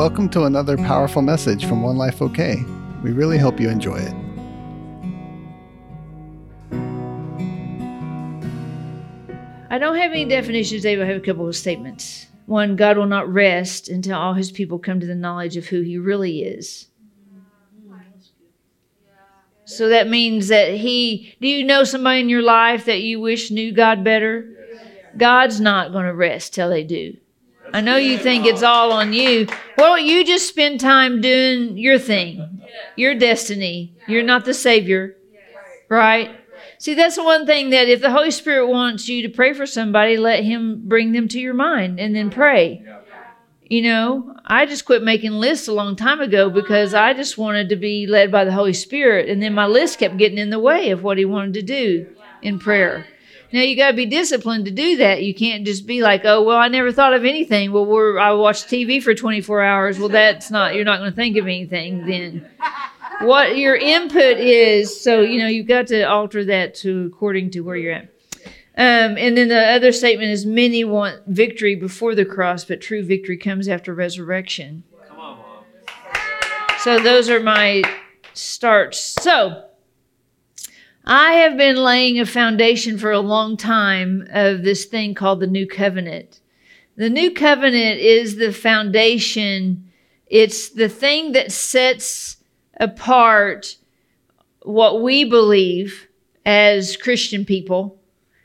[0.00, 2.64] Welcome to another powerful message from One Life OK.
[3.02, 4.14] We really hope you enjoy it.
[9.68, 11.02] I don't have any definitions, Dave.
[11.02, 12.28] I have a couple of statements.
[12.46, 15.82] One, God will not rest until all his people come to the knowledge of who
[15.82, 16.88] he really is.
[19.66, 23.50] So that means that he, do you know somebody in your life that you wish
[23.50, 24.48] knew God better?
[25.18, 27.18] God's not going to rest till they do.
[27.72, 29.46] I know you think it's all on you.
[29.78, 32.62] Well, you just spend time doing your thing,
[32.96, 33.94] your destiny.
[34.08, 35.16] You're not the Savior,
[35.88, 36.30] right?
[36.78, 39.66] See, that's the one thing that if the Holy Spirit wants you to pray for
[39.66, 42.82] somebody, let Him bring them to your mind and then pray.
[43.64, 47.68] You know, I just quit making lists a long time ago because I just wanted
[47.68, 49.28] to be led by the Holy Spirit.
[49.28, 52.06] And then my list kept getting in the way of what He wanted to do
[52.42, 53.06] in prayer.
[53.52, 55.22] Now you got to be disciplined to do that.
[55.22, 58.32] You can't just be like, "Oh, well, I never thought of anything." Well, we're I
[58.32, 59.98] watched TV for 24 hours.
[59.98, 62.48] Well, that's not you're not going to think of anything then.
[63.22, 67.60] What your input is, so you know you've got to alter that to according to
[67.60, 68.08] where you're at.
[68.76, 73.04] Um, and then the other statement is many want victory before the cross, but true
[73.04, 74.84] victory comes after resurrection.
[75.06, 75.64] Come on, Mom.
[76.78, 77.82] So those are my
[78.32, 79.00] starts.
[79.00, 79.64] So
[81.04, 85.46] I have been laying a foundation for a long time of this thing called the
[85.46, 86.40] New Covenant.
[86.96, 89.90] The New Covenant is the foundation,
[90.26, 92.36] it's the thing that sets
[92.78, 93.76] apart
[94.62, 96.08] what we believe
[96.44, 97.98] as Christian people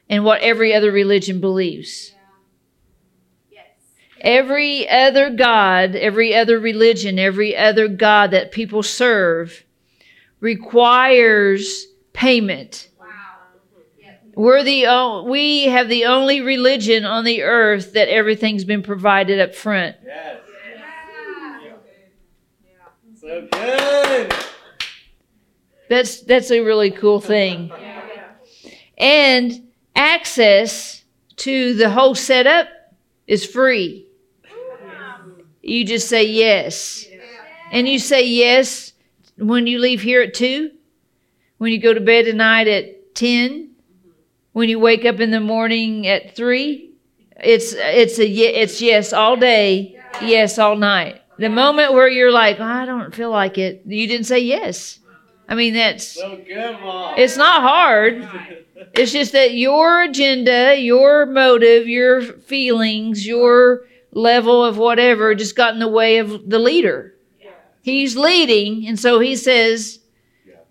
[0.09, 2.13] and what every other religion believes.
[4.21, 9.65] Every other God, every other religion, every other God that people serve
[10.39, 12.89] requires payment.
[14.35, 19.55] We're the we have the only religion on the earth that everything's been provided up
[19.55, 19.95] front.
[20.05, 20.39] Yes.
[23.21, 24.33] So good.
[25.89, 27.71] That's that's a really cool thing.
[28.97, 31.03] And access
[31.37, 32.67] to the whole setup
[33.27, 34.07] is free.
[35.61, 37.05] You just say yes.
[37.71, 38.93] And you say yes
[39.37, 40.71] when you leave here at 2
[41.57, 43.71] when you go to bed tonight at 10,
[44.53, 46.91] when you wake up in the morning at 3,
[47.37, 51.21] it's it's a it's yes all day, yes all night.
[51.37, 54.99] The moment where you're like, oh, I don't feel like it, you didn't say yes.
[55.47, 57.15] I mean, that's so good, Mom.
[57.17, 58.27] It's not hard.
[58.93, 65.73] It's just that your agenda, your motive, your feelings, your level of whatever just got
[65.73, 67.13] in the way of the leader.
[67.81, 69.99] He's leading, and so he says,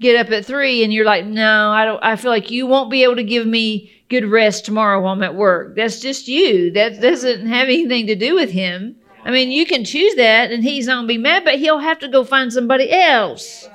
[0.01, 2.91] get up at three and you're like, no, I don't, I feel like you won't
[2.91, 5.77] be able to give me good rest tomorrow while I'm at work.
[5.77, 6.71] That's just you.
[6.73, 8.97] That doesn't have anything to do with him.
[9.25, 11.79] I mean, you can choose that and he's not going to be mad, but he'll
[11.79, 13.69] have to go find somebody else.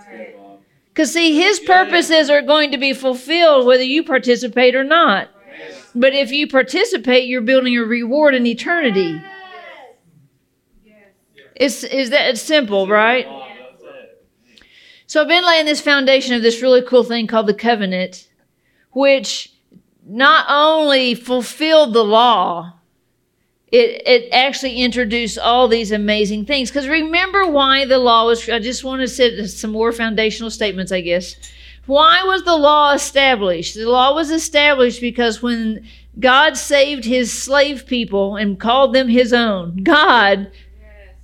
[0.90, 5.30] Because, see, his purposes are going to be fulfilled whether you participate or not.
[5.96, 9.20] But if you participate, you're building a reward in eternity.
[11.56, 13.26] It's, is that it's simple, right?
[15.10, 18.28] So I've been laying this foundation of this really cool thing called the covenant,
[18.92, 19.52] which
[20.06, 22.76] not only fulfilled the law,
[23.72, 26.70] it, it actually introduced all these amazing things.
[26.70, 30.92] Because remember why the law was, I just want to set some more foundational statements,
[30.92, 31.36] I guess.
[31.88, 33.74] Why was the law established?
[33.74, 35.88] The law was established because when
[36.20, 40.52] God saved his slave people and called them his own, God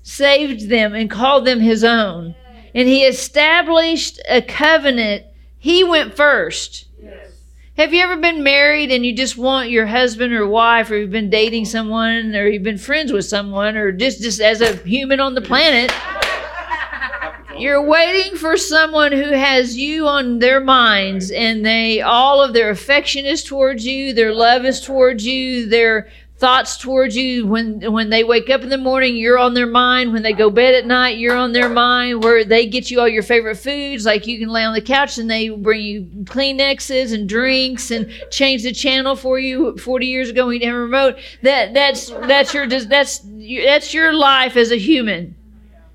[0.01, 2.33] saved them and called them his own
[2.75, 5.23] and he established a covenant.
[5.57, 6.85] He went first.
[7.01, 7.31] Yes.
[7.77, 11.09] Have you ever been married and you just want your husband or wife, or you've
[11.09, 15.21] been dating someone, or you've been friends with someone, or just, just as a human
[15.21, 15.91] on the planet?
[17.57, 22.69] You're waiting for someone who has you on their minds and they all of their
[22.69, 26.09] affection is towards you, their love is towards you, their
[26.45, 30.13] thoughts towards you when when they wake up in the morning you're on their mind.
[30.13, 33.07] When they go bed at night you're on their mind where they get you all
[33.07, 34.05] your favorite foods.
[34.05, 38.11] Like you can lay on the couch and they bring you kleenexes and drinks and
[38.29, 41.17] change the channel for you 40 years ago when you didn't have a remote.
[41.41, 45.35] That that's that's your that's that's your life as a human.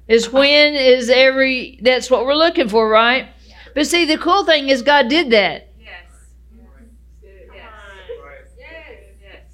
[0.08, 3.29] Is when is every that's what we're looking for right?
[3.76, 5.69] But see the cool thing is god did that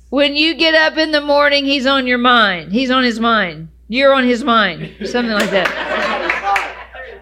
[0.08, 2.72] When you get up in the morning, he's on your mind.
[2.72, 3.70] He's on his mind.
[3.88, 4.94] You're on his mind.
[5.04, 5.72] Something like that.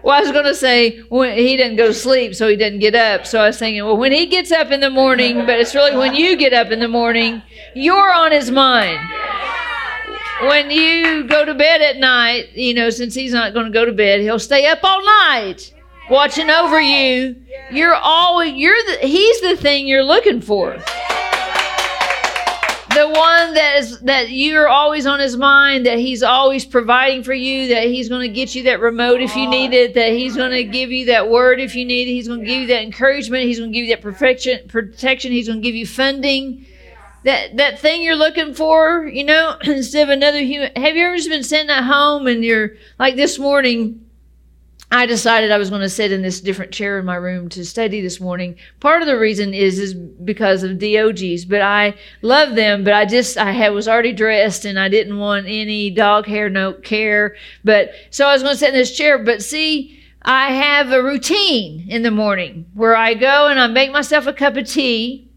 [0.03, 2.77] Well, I was going to say when he didn't go to sleep, so he didn't
[2.77, 3.25] get up.
[3.25, 5.97] So I was thinking, well, when he gets up in the morning, but it's really
[5.97, 7.41] when you get up in the morning,
[7.73, 8.99] you're on his mind.
[10.43, 13.83] when you go to bed at night, you know, since he's not going to go
[13.83, 15.73] to bed, he'll stay up all night
[16.11, 17.35] watching over you.
[17.71, 20.77] You're always you're the he's the thing you're looking for
[22.95, 27.33] the one that is that you're always on his mind that he's always providing for
[27.33, 30.35] you that he's going to get you that remote if you need it that he's
[30.37, 32.13] going to give you that word if you need it.
[32.13, 33.43] He's going to give you that encouragement.
[33.43, 35.31] He's going to give you that protection protection.
[35.31, 36.65] He's going to give you funding.
[37.25, 41.17] That that thing you're looking for you know instead of another human have you ever
[41.17, 44.04] just been sitting at home and you're like this morning
[44.91, 47.65] I decided I was going to sit in this different chair in my room to
[47.65, 48.55] study this morning.
[48.79, 52.83] Part of the reason is is because of DOGs, but I love them.
[52.83, 56.49] But I just I had was already dressed and I didn't want any dog hair,
[56.49, 57.35] no care.
[57.63, 59.17] But so I was going to sit in this chair.
[59.17, 63.91] But see, I have a routine in the morning where I go and I make
[63.91, 65.29] myself a cup of tea,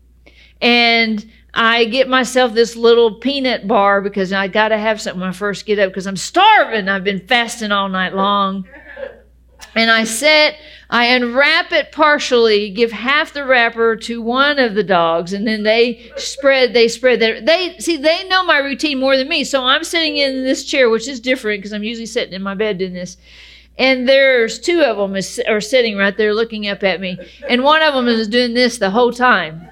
[0.60, 5.30] and I get myself this little peanut bar because I got to have something when
[5.30, 6.88] I first get up because I'm starving.
[6.88, 8.66] I've been fasting all night long
[9.75, 10.56] and I set,
[10.91, 15.62] I unwrap it partially, give half the wrapper to one of the dogs, and then
[15.62, 19.44] they spread, they spread their, they, see, they know my routine more than me.
[19.44, 22.55] So I'm sitting in this chair, which is different because I'm usually sitting in my
[22.55, 23.17] bed doing this.
[23.76, 27.17] And there's two of them is, are sitting right there looking up at me.
[27.49, 29.69] And one of them is doing this the whole time.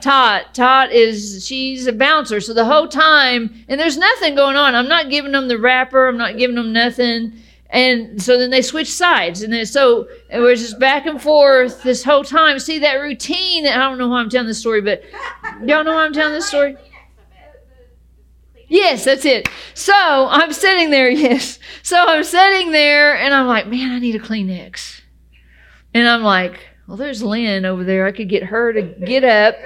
[0.00, 0.54] Tot.
[0.54, 4.74] Tot is she's a bouncer, so the whole time, and there's nothing going on.
[4.74, 6.06] I'm not giving them the wrapper.
[6.06, 7.32] I'm not giving them nothing.
[7.70, 9.42] And so then they switch sides.
[9.42, 12.58] And then so it was just back and forth this whole time.
[12.58, 13.66] See that routine.
[13.66, 15.02] I don't know why I'm telling this story, but
[15.64, 16.76] y'all know why I'm telling this story?
[18.68, 19.48] Yes, that's it.
[19.74, 21.58] So I'm sitting there, yes.
[21.82, 25.00] So I'm sitting there and I'm like, man, I need a Kleenex.
[25.94, 28.06] And I'm like, well, there's Lynn over there.
[28.06, 29.56] I could get her to get up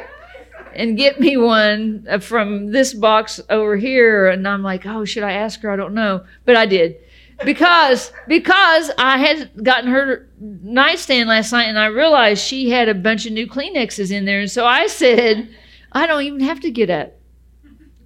[0.74, 4.28] and get me one uh, from this box over here.
[4.28, 5.70] And I'm like, oh, should I ask her?
[5.70, 6.24] I don't know.
[6.44, 6.96] But I did
[7.44, 12.94] because because I had gotten her nightstand last night and I realized she had a
[12.94, 15.48] bunch of new Kleenexes in there, and so I said,
[15.92, 17.12] I don't even have to get up,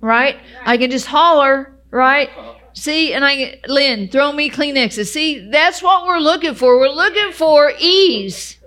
[0.00, 0.36] right?
[0.64, 2.30] I can just holler, right?
[2.72, 5.06] See, and I Lynn, throw me Kleenexes.
[5.06, 6.78] See, that's what we're looking for.
[6.78, 8.58] We're looking for ease.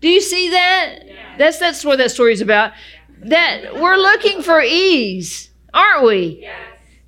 [0.00, 1.00] Do you see that?
[1.38, 2.72] That's that's what that story's about.
[3.20, 6.48] That we're looking for ease, aren't we?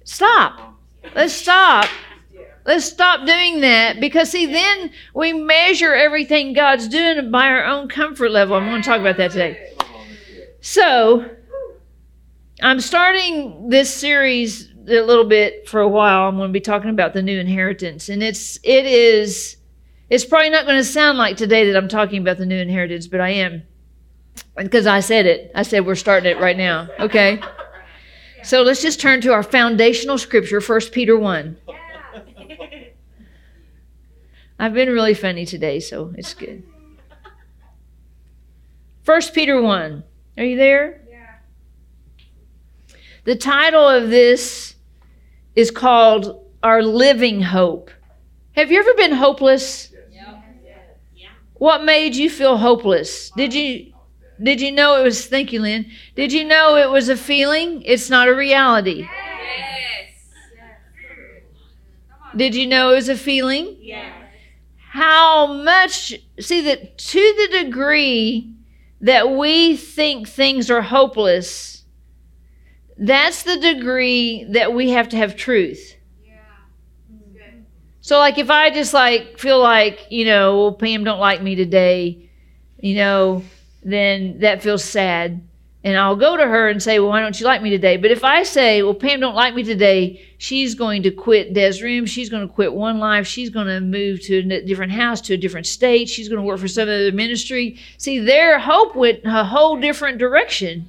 [0.05, 0.75] Stop.
[1.15, 1.89] Let's stop
[2.67, 7.89] Let's stop doing that because, see, then we measure everything God's doing by our own
[7.89, 8.57] comfort level.
[8.57, 9.75] I'm going to talk about that today.
[10.61, 11.29] So,
[12.63, 16.29] I'm starting this series a little bit for a while.
[16.29, 19.57] I'm going to be talking about the new inheritance, and it's it is
[20.11, 23.07] it's probably not going to sound like today that I'm talking about the new inheritance,
[23.07, 23.63] but I am
[24.57, 25.51] because I said it.
[25.55, 26.89] I said we're starting it right now.
[26.99, 27.41] Okay.
[28.43, 31.57] So let's just turn to our foundational scripture, 1 Peter 1.
[34.59, 36.63] I've been really funny today, so it's good.
[39.03, 40.05] First Peter 1.
[40.39, 41.03] Are you there?
[41.09, 41.37] Yeah.
[43.25, 44.75] The title of this
[45.55, 47.91] is called Our Living Hope.
[48.53, 49.93] Have you ever been hopeless?
[51.15, 51.31] Yes.
[51.55, 53.31] What made you feel hopeless?
[53.31, 53.93] Did you
[54.43, 55.91] did you know it was thank you, Lynn?
[56.15, 57.83] Did you know it was a feeling?
[57.83, 59.07] It's not a reality.
[62.37, 63.77] Did you know it was a feeling?
[63.81, 64.15] Yes
[64.91, 68.53] how much, see, that to the degree
[69.01, 71.85] that we think things are hopeless,
[72.99, 75.95] that's the degree that we have to have truth.
[76.25, 76.39] Yeah.
[78.01, 81.55] So, like, if I just like feel like, you know, well, Pam don't like me
[81.55, 82.29] today,
[82.81, 83.45] you know,
[83.85, 85.41] then that feels sad
[85.83, 87.97] and I'll go to her and say, Well, why don't you like me today?
[87.97, 91.83] But if I say, Well, Pam don't like me today, she's going to quit Des
[91.83, 95.21] room, she's going to quit one life, she's going to move to a different house,
[95.23, 97.79] to a different state, she's going to work for some other ministry.
[97.99, 100.89] See, their hope went a whole different direction.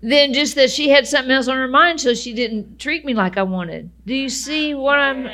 [0.00, 3.14] than just that she had something else on her mind, so she didn't treat me
[3.14, 3.90] like I wanted.
[4.06, 5.28] Do you see what I'm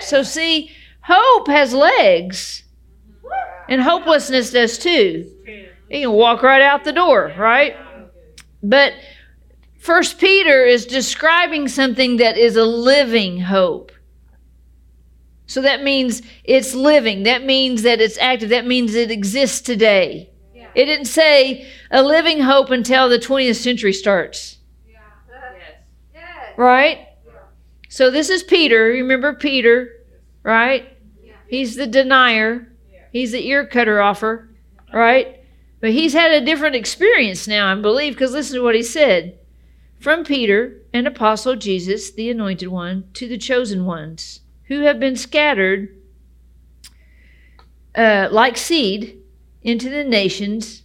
[0.00, 0.70] so see,
[1.02, 2.64] hope has legs.
[3.68, 5.30] And hopelessness does too.
[5.88, 7.76] He can walk right out the door, right?
[8.62, 8.92] But
[9.78, 13.92] First Peter is describing something that is a living hope.
[15.46, 17.22] So that means it's living.
[17.22, 18.50] That means that it's active.
[18.50, 20.28] That means it exists today.
[20.54, 20.68] Yeah.
[20.74, 24.58] It didn't say a living hope until the 20th century starts.
[24.86, 24.98] Yeah.
[26.12, 26.58] Yes.
[26.58, 26.98] Right?
[26.98, 27.32] Yeah.
[27.88, 28.84] So this is Peter.
[28.84, 30.04] Remember Peter,
[30.42, 30.86] right?
[31.48, 32.70] He's the denier.
[33.10, 34.50] He's the ear cutter offer,
[34.92, 35.37] right?
[35.80, 39.38] But he's had a different experience now, I believe, because listen to what he said.
[40.00, 45.00] From Peter, an apostle of Jesus, the anointed one, to the chosen ones, who have
[45.00, 45.96] been scattered
[47.94, 49.20] uh, like seed
[49.62, 50.82] into the nations,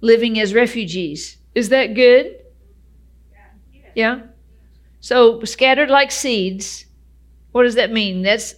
[0.00, 1.38] living as refugees.
[1.54, 2.36] Is that good?
[3.94, 4.20] Yeah?
[5.00, 6.84] So, scattered like seeds,
[7.52, 8.22] what does that mean?
[8.22, 8.54] That's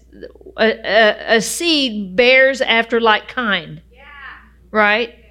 [0.57, 3.81] a, a, a seed bears after like kind.
[3.93, 4.03] Yeah.
[4.71, 5.22] Right?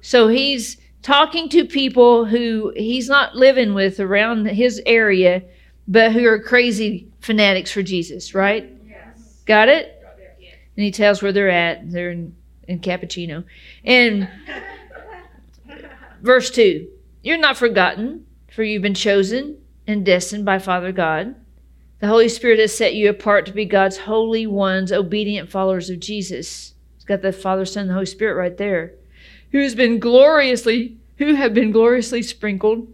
[0.00, 5.42] So, he's talking to people who he's not living with around his area,
[5.86, 8.70] but who are crazy fanatics for Jesus, right?
[8.86, 9.42] Yes.
[9.46, 9.94] Got it?
[10.76, 11.90] And he tells where they're at.
[11.90, 12.36] They're in,
[12.68, 13.44] in Cappuccino.
[13.84, 14.28] And
[16.22, 16.88] verse 2
[17.22, 21.34] You're not forgotten, for you've been chosen and destined by Father God.
[22.00, 25.98] The Holy Spirit has set you apart to be God's holy ones, obedient followers of
[25.98, 26.74] Jesus.
[26.94, 28.94] It's got the Father, Son, and the Holy Spirit right there.
[29.52, 32.92] Who has been gloriously, who have been gloriously sprinkled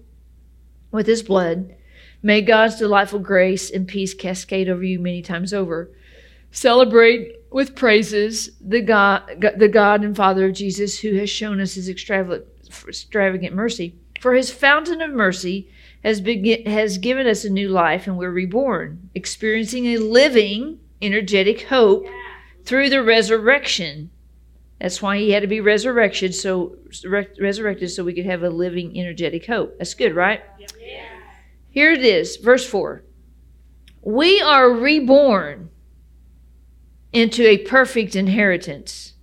[0.90, 1.74] with his blood.
[2.22, 5.90] May God's delightful grace and peace cascade over you many times over.
[6.50, 11.74] Celebrate with praises the God, the God and Father of Jesus, who has shown us
[11.74, 12.46] his extravagant,
[12.86, 13.96] extravagant mercy.
[14.20, 15.68] For his fountain of mercy
[16.04, 21.62] has, begin, has given us a new life and we're reborn, experiencing a living, energetic
[21.62, 22.06] hope
[22.64, 24.10] through the resurrection.
[24.84, 26.76] That's why he had to be resurrected, so
[27.40, 29.78] resurrected, so we could have a living, energetic hope.
[29.78, 30.42] That's good, right?
[30.78, 31.06] Yeah.
[31.70, 33.02] Here it is, verse four.
[34.02, 35.70] We are reborn
[37.14, 39.14] into a perfect inheritance.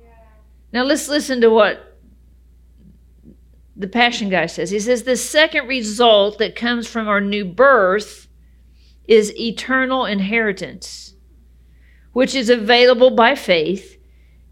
[0.00, 0.08] Yeah.
[0.72, 1.98] Now let's listen to what
[3.76, 4.70] the Passion guy says.
[4.70, 8.26] He says the second result that comes from our new birth
[9.06, 11.12] is eternal inheritance,
[12.14, 13.98] which is available by faith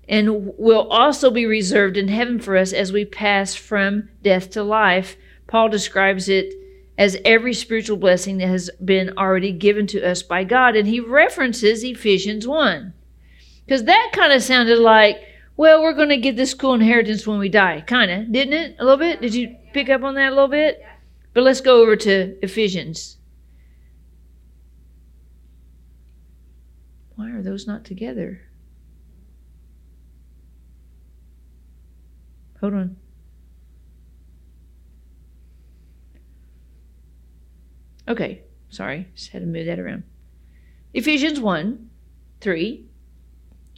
[0.08, 4.62] and will also be reserved in heaven for us as we pass from death to
[4.62, 5.16] life.
[5.46, 6.54] Paul describes it
[6.96, 10.74] as every spiritual blessing that has been already given to us by God.
[10.74, 12.92] And he references Ephesians 1.
[13.64, 15.18] Because that kind of sounded like
[15.58, 17.82] well, we're going to get this cool inheritance when we die.
[17.84, 18.76] Kind of, didn't it?
[18.78, 19.20] A little bit?
[19.20, 20.80] Did you pick up on that a little bit?
[21.34, 23.16] But let's go over to Ephesians.
[27.16, 28.47] Why are those not together?
[32.60, 32.96] Hold on.
[38.08, 40.02] Okay, sorry, just had to move that around.
[40.94, 41.90] Ephesians 1
[42.40, 42.84] 3.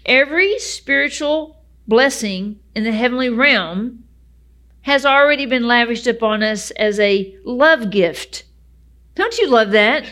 [0.07, 4.05] Every spiritual blessing in the heavenly realm
[4.83, 8.45] has already been lavished upon us as a love gift.
[9.15, 10.05] Don't you love that?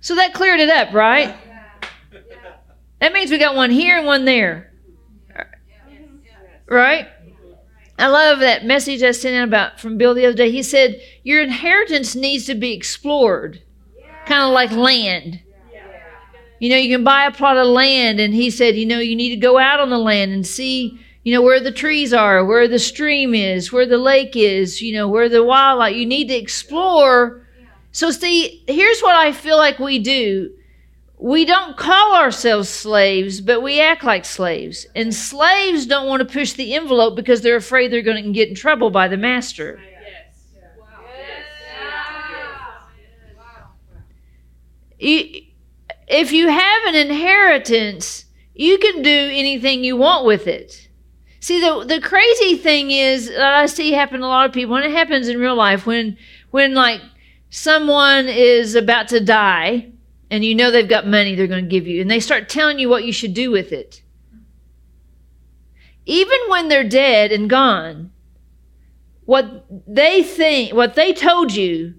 [0.00, 1.34] So that cleared it up, right?
[3.00, 4.67] That means we got one here and one there.
[6.68, 7.08] Right?
[7.98, 10.50] I love that message I sent out about from Bill the other day.
[10.52, 13.62] He said, Your inheritance needs to be explored,
[14.26, 15.40] kind of like land.
[16.60, 19.14] You know, you can buy a plot of land, and he said, you know, you
[19.14, 22.44] need to go out on the land and see, you know, where the trees are,
[22.44, 25.94] where the stream is, where the lake is, you know, where the wildlife.
[25.94, 27.46] You need to explore.
[27.92, 30.52] So, see, here's what I feel like we do
[31.18, 34.86] we don't call ourselves slaves, but we act like slaves.
[34.94, 38.48] And slaves don't want to push the envelope because they're afraid they're going to get
[38.48, 39.80] in trouble by the master.
[45.00, 50.88] If you have an inheritance, you can do anything you want with it.
[51.40, 54.74] See, the the crazy thing is that I see happen to a lot of people,
[54.74, 56.16] and it happens in real life when
[56.50, 57.00] when like
[57.50, 59.92] someone is about to die,
[60.30, 62.78] and you know they've got money they're going to give you, and they start telling
[62.78, 64.02] you what you should do with it.
[66.06, 68.10] Even when they're dead and gone,
[69.24, 71.94] what they think, what they told you,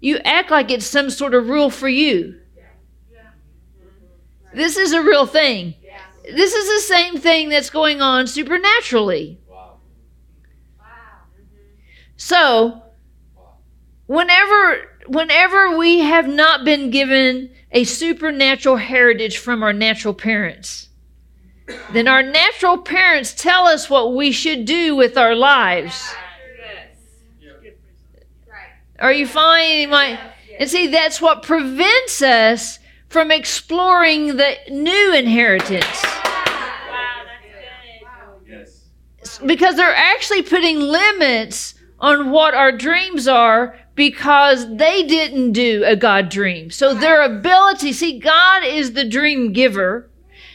[0.00, 2.38] you act like it's some sort of rule for you.
[4.54, 5.74] This is a real thing.
[6.24, 9.38] This is the same thing that's going on supernaturally.
[12.16, 12.82] So,
[14.06, 20.88] whenever whenever we have not been given a supernatural heritage from our natural parents,
[21.92, 26.14] then our natural parents tell us what we should do with our lives.
[28.98, 30.18] Are you finding my?
[30.58, 36.04] And see, that's what prevents us from exploring the new inheritance.
[39.44, 45.96] Because they're actually putting limits on what our dreams are because they didn't do a
[45.96, 46.70] God dream.
[46.70, 50.08] So their ability, see, God is the dream giver.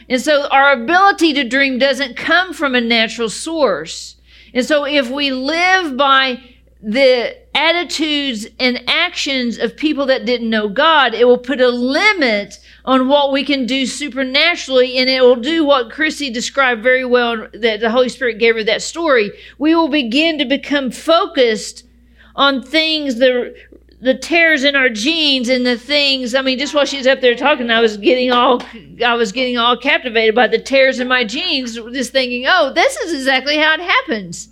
[0.08, 4.16] And so our ability to dream doesn't come from a natural source.
[4.54, 6.42] And so if we live by
[6.82, 11.14] the attitudes and actions of people that didn't know God.
[11.14, 15.64] It will put a limit on what we can do supernaturally, and it will do
[15.64, 19.32] what Chrissy described very well that the Holy Spirit gave her that story.
[19.60, 21.86] We will begin to become focused
[22.36, 23.56] on things the
[24.02, 27.36] the tears in our jeans and the things i mean just while she's up there
[27.36, 28.62] talking i was getting all
[29.06, 32.96] i was getting all captivated by the tears in my jeans just thinking oh this
[32.98, 34.50] is exactly how it happens.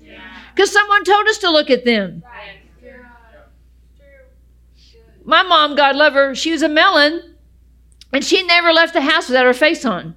[0.53, 2.21] Because someone told us to look at them.
[5.23, 7.35] My mom god love her she was a melon
[8.11, 10.15] and she never left the house without her face on.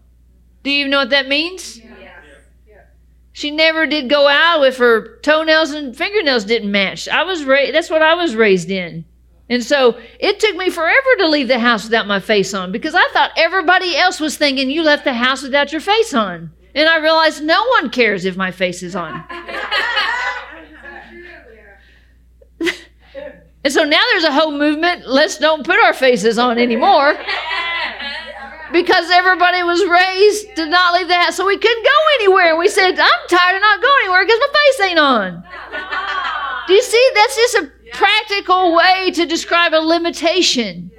[0.63, 1.81] Do you even know what that means
[3.33, 7.09] she never did go out if her toenails and fingernails didn't match.
[7.09, 9.05] I was raised, that's what I was raised in.
[9.49, 12.95] And so it took me forever to leave the house without my face on because
[12.95, 16.51] I thought everybody else was thinking you left the house without your face on.
[16.75, 19.25] And I realized no one cares if my face is on.
[23.65, 27.15] and so now there's a whole movement let's don't put our faces on anymore
[28.73, 31.37] because everybody was raised to not leave the house.
[31.37, 32.51] So we couldn't go anywhere.
[32.51, 35.45] And we said, I'm tired of not going anywhere because my face ain't on.
[36.67, 37.11] Do you see?
[37.15, 40.91] That's just a practical way to describe a limitation.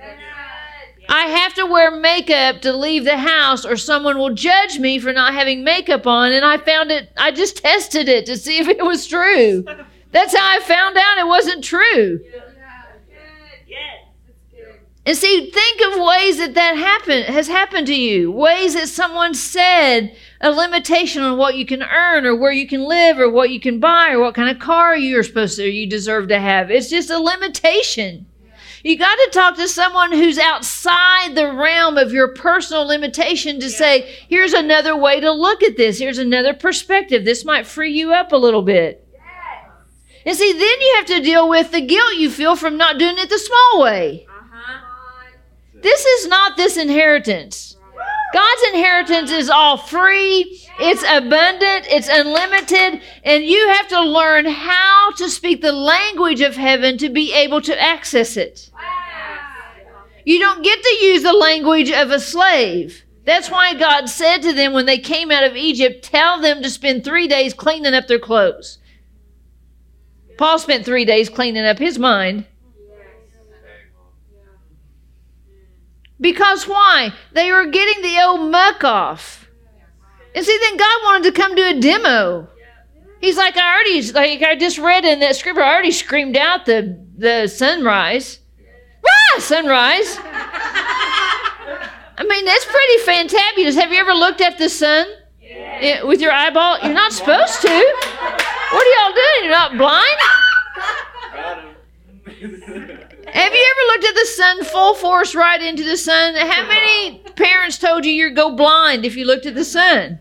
[1.10, 5.12] I have to wear makeup to leave the house, or someone will judge me for
[5.12, 6.32] not having makeup on.
[6.32, 9.66] And I found it, I just tested it to see if it was true.
[10.12, 12.22] That's how I found out it wasn't true.
[15.06, 18.32] And see, think of ways that that happen, has happened to you.
[18.32, 22.88] Ways that someone said a limitation on what you can earn or where you can
[22.88, 25.68] live or what you can buy or what kind of car you're supposed to or
[25.68, 26.72] you deserve to have.
[26.72, 28.28] It's just a limitation.
[28.82, 33.68] You got to talk to someone who's outside the realm of your personal limitation to
[33.68, 33.78] yeah.
[33.78, 36.00] say, here's another way to look at this.
[36.00, 37.26] Here's another perspective.
[37.26, 39.06] This might free you up a little bit.
[39.14, 39.72] Yes.
[40.26, 43.18] And see, then you have to deal with the guilt you feel from not doing
[43.18, 44.28] it the small way.
[45.84, 47.76] This is not this inheritance.
[48.34, 55.12] God's inheritance is all free, it's abundant, it's unlimited, and you have to learn how
[55.18, 58.72] to speak the language of heaven to be able to access it.
[60.26, 63.04] You don't get to use the language of a slave.
[63.26, 66.70] That's why God said to them when they came out of Egypt, tell them to
[66.70, 68.80] spend three days cleaning up their clothes.
[70.38, 72.48] Paul spent three days cleaning up his mind.
[76.24, 77.14] Because why?
[77.34, 79.50] They were getting the old muck off.
[80.34, 82.48] And see, then God wanted to come do a demo.
[83.20, 86.66] He's like, I already, like I just read in that scripture, I already screamed out
[86.66, 88.40] the, the sunrise.
[89.06, 90.18] Ah, sunrise.
[92.18, 93.76] I mean, that's pretty fantabulous.
[93.76, 95.06] Have you ever looked at the sun
[95.42, 96.04] yeah.
[96.04, 96.80] with your eyeball?
[96.84, 97.68] You're not supposed to.
[98.72, 99.44] What are y'all doing?
[99.44, 100.18] You're not blind?
[103.34, 106.36] Have you ever looked at the sun full force right into the sun?
[106.36, 110.20] How many parents told you you'd go blind if you looked at the sun?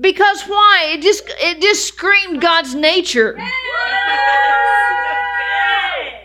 [0.00, 0.88] Because why?
[0.92, 3.38] It just it just screamed God's nature.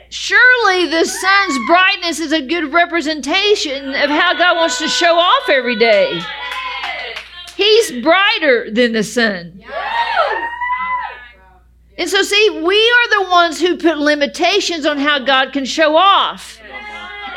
[0.10, 5.50] Surely the sun's brightness is a good representation of how God wants to show off
[5.50, 6.22] every day.
[7.58, 9.62] He's brighter than the sun.
[12.02, 15.96] And so, see, we are the ones who put limitations on how God can show
[15.96, 16.60] off.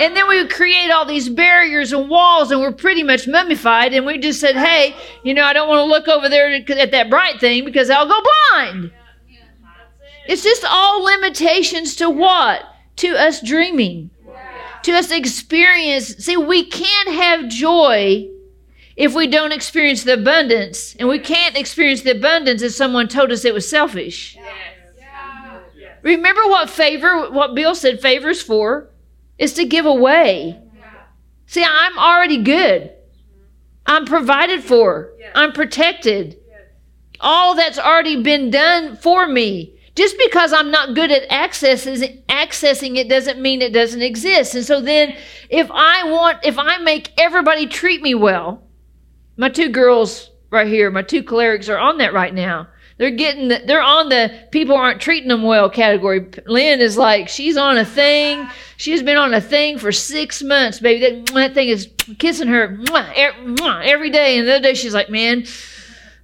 [0.00, 3.92] And then we create all these barriers and walls, and we're pretty much mummified.
[3.92, 6.90] And we just said, hey, you know, I don't want to look over there at
[6.92, 8.18] that bright thing because I'll go
[8.50, 8.90] blind.
[10.29, 12.64] It's just all limitations to what?
[12.96, 14.09] To us dreaming,
[14.85, 16.16] to us experience.
[16.24, 18.31] See, we can't have joy
[18.96, 20.94] if we don't experience the abundance.
[20.98, 24.37] And we can't experience the abundance if someone told us it was selfish.
[26.02, 28.90] Remember what favor, what Bill said favors for
[29.38, 30.61] is to give away.
[31.46, 32.92] See, I'm already good.
[33.87, 35.12] I'm provided for.
[35.35, 36.38] I'm protected.
[37.20, 39.78] All that's already been done for me.
[39.94, 44.54] Just because I'm not good at accessing, accessing it doesn't mean it doesn't exist.
[44.57, 45.16] And so then
[45.48, 48.63] if I want, if I make everybody treat me well,
[49.37, 52.68] my two girls right here, my two clerics are on that right now.
[52.97, 56.31] They're getting the, they're on the people aren't treating them well category.
[56.47, 58.49] Lynn is like she's on a thing.
[58.77, 61.01] She's been on a thing for six months, baby.
[61.01, 64.38] That, that thing is kissing her every day.
[64.38, 65.44] And the other day she's like, man,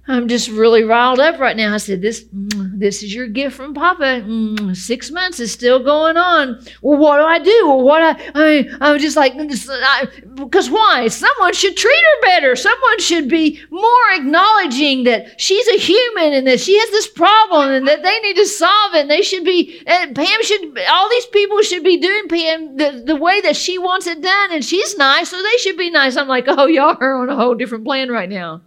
[0.07, 1.73] I'm just really riled up right now.
[1.73, 4.23] I said, "This, mm, this is your gift from Papa.
[4.25, 6.59] Mm, six months is still going on.
[6.81, 7.67] Well, what do I do?
[7.67, 11.07] Well, what I, I, mean, I'm just like, because why?
[11.07, 12.55] Someone should treat her better.
[12.55, 17.69] Someone should be more acknowledging that she's a human and that she has this problem
[17.69, 19.01] and that they need to solve it.
[19.01, 23.03] And they should be, and Pam should, all these people should be doing Pam the,
[23.05, 26.17] the way that she wants it done, and she's nice, so they should be nice.
[26.17, 28.61] I'm like, oh, y'all are on a whole different plan right now.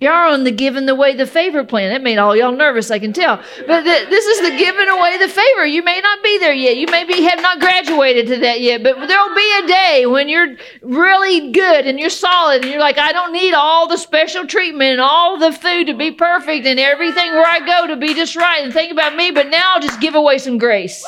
[0.00, 1.90] Y'all on the giving away the favor plan.
[1.90, 3.42] That made all y'all nervous, I can tell.
[3.66, 5.66] But th- this is the giving away the favor.
[5.66, 6.76] You may not be there yet.
[6.76, 8.84] You maybe have not graduated to that yet.
[8.84, 12.96] But there'll be a day when you're really good and you're solid and you're like,
[12.96, 16.78] I don't need all the special treatment and all the food to be perfect and
[16.78, 19.32] everything where I go to be just right and think about me.
[19.32, 21.04] But now I'll just give away some grace.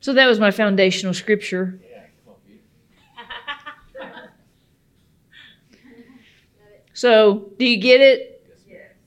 [0.00, 1.80] So that was my foundational scripture.
[7.02, 8.46] So, do you get it?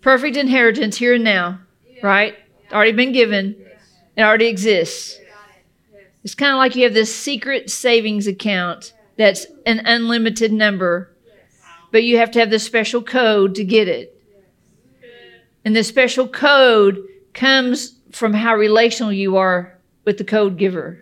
[0.02, 1.62] Perfect inheritance here and now,
[2.04, 2.36] right?
[2.70, 3.56] Already been given.
[4.18, 5.18] It already exists.
[6.22, 11.16] It's kind of like you have this secret savings account that's an unlimited number,
[11.94, 14.22] but you have to have this special code to get it.
[15.64, 17.02] And the special code
[17.34, 21.02] comes from how relational you are with the code giver.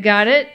[0.00, 0.48] Got it?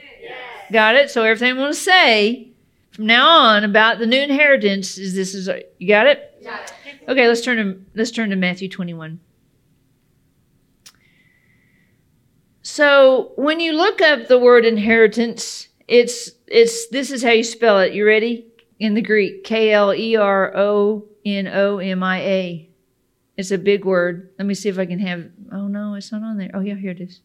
[0.72, 1.12] Got it?
[1.12, 2.53] So everything I want to say
[2.94, 6.38] from now on about the new inheritance is this is you got it?
[6.40, 6.66] Yeah.
[7.08, 9.20] Okay, let's turn to let's turn to Matthew 21.
[12.62, 17.80] So when you look up the word inheritance, it's it's this is how you spell
[17.80, 17.94] it.
[17.94, 18.48] You ready?
[18.80, 22.70] In the Greek, K L E R O N O M I A.
[23.36, 24.30] It's a big word.
[24.38, 25.30] Let me see if I can have.
[25.52, 26.52] Oh no, it's not on there.
[26.54, 27.22] Oh yeah, here it is.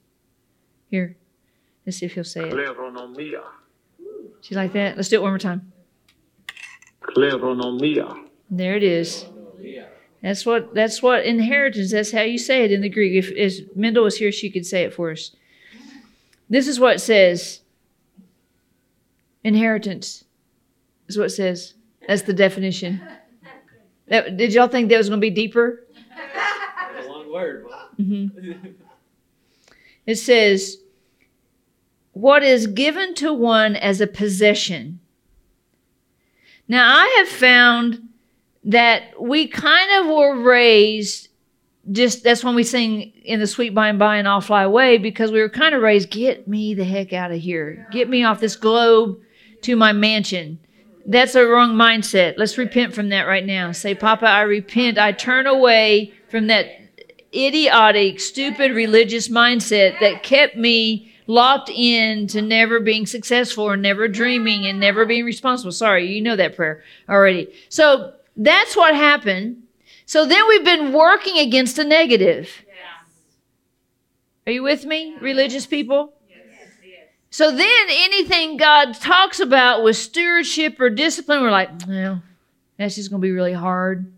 [0.90, 1.16] Here,
[1.84, 2.52] let's see if he'll say it.
[2.52, 3.42] Kleronomia.
[4.40, 4.96] She's like that.
[4.96, 5.72] Let's do it one more time.
[7.02, 8.26] Kleronomia.
[8.50, 9.26] There it is.
[10.22, 11.92] That's what that's what inheritance.
[11.92, 13.12] That's how you say it in the Greek.
[13.12, 15.30] If, if Mendel was here, she could say it for us.
[16.50, 17.60] This is what it says.
[19.44, 20.24] Inheritance
[21.06, 21.74] is what it says.
[22.06, 23.00] That's the definition.
[24.08, 25.86] That, did y'all think that was going to be deeper?
[26.16, 27.66] That's a long word.
[28.00, 28.70] Mm-hmm.
[30.06, 30.78] It says,
[32.18, 34.98] what is given to one as a possession.
[36.66, 38.08] Now, I have found
[38.64, 41.28] that we kind of were raised
[41.90, 44.98] just that's when we sing in the sweet by and by and I'll fly away
[44.98, 47.86] because we were kind of raised, get me the heck out of here.
[47.92, 49.20] Get me off this globe
[49.62, 50.58] to my mansion.
[51.06, 52.34] That's a wrong mindset.
[52.36, 53.70] Let's repent from that right now.
[53.72, 54.98] Say, Papa, I repent.
[54.98, 56.66] I turn away from that
[57.32, 64.08] idiotic, stupid religious mindset that kept me locked in to never being successful or never
[64.08, 65.70] dreaming and never being responsible.
[65.70, 67.54] Sorry, you know that prayer already.
[67.68, 69.62] So that's what happened.
[70.06, 72.50] So then we've been working against the negative.
[74.46, 76.14] Are you with me, religious people?
[77.30, 82.22] So then anything God talks about with stewardship or discipline, we're like, well,
[82.78, 84.10] that's just going to be really hard.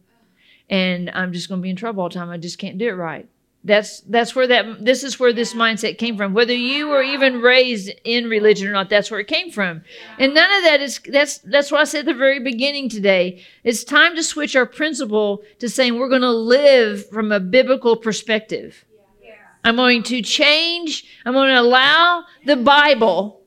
[0.68, 2.30] And I'm just going to be in trouble all the time.
[2.30, 3.28] I just can't do it right.
[3.62, 6.32] That's that's where that this is where this mindset came from.
[6.32, 9.82] Whether you were even raised in religion or not, that's where it came from.
[10.18, 13.44] And none of that is that's that's what I said at the very beginning today.
[13.62, 17.96] It's time to switch our principle to saying we're going to live from a biblical
[17.96, 18.86] perspective.
[19.62, 23.42] I'm going to change, I'm going to allow the Bible,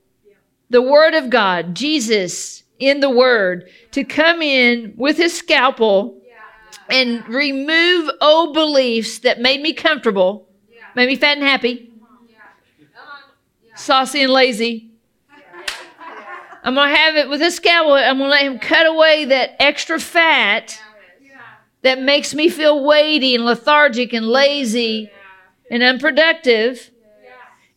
[0.69, 6.21] the Word of God, Jesus in the Word, to come in with his scalpel
[6.89, 10.47] and remove old beliefs that made me comfortable,
[10.95, 11.91] made me fat and happy,
[13.75, 14.89] saucy and lazy.
[16.63, 17.93] I'm going to have it with a scalpel.
[17.93, 20.79] I'm going to let him cut away that extra fat
[21.81, 25.11] that makes me feel weighty and lethargic and lazy
[25.69, 26.89] and unproductive.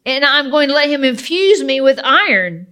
[0.04, 2.68] And I'm going to let him infuse me with iron.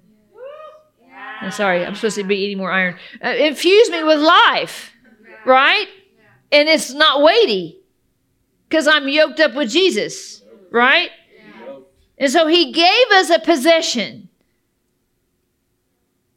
[1.41, 2.97] I'm sorry, I'm supposed to be eating more iron.
[3.23, 4.93] Uh, infuse me with life,
[5.45, 5.89] right?
[6.55, 7.81] And it's not weighty
[8.69, 11.11] because I'm yoked up with Jesus, right?
[12.17, 14.29] And so he gave us a possession.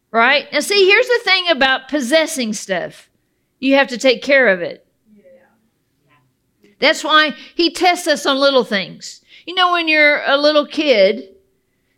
[0.10, 0.52] Right?
[0.52, 3.10] Now, see, here's the thing about possessing stuff
[3.60, 4.88] you have to take care of it.
[6.80, 9.22] That's why he tests us on little things.
[9.46, 11.36] You know, when you're a little kid,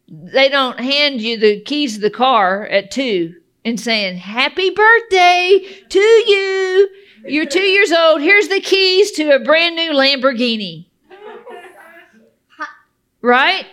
[0.08, 5.66] they don't hand you the keys to the car at two and saying, Happy birthday
[5.90, 6.90] to you.
[7.30, 8.22] You're two years old.
[8.22, 10.86] Here's the keys to a brand new Lamborghini.
[13.22, 13.66] Right?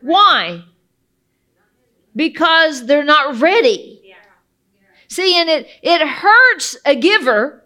[0.00, 0.64] Why?
[2.18, 3.94] because they're not ready.
[5.06, 7.64] See, and it, it hurts a giver.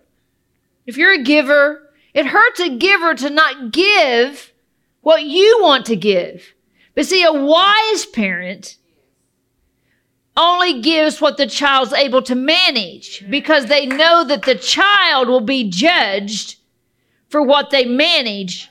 [0.86, 4.52] If you're a giver, it hurts a giver to not give
[5.00, 6.52] what you want to give.
[6.94, 8.76] But see, a wise parent
[10.36, 15.40] only gives what the child's able to manage because they know that the child will
[15.40, 16.56] be judged
[17.28, 18.70] for what they manage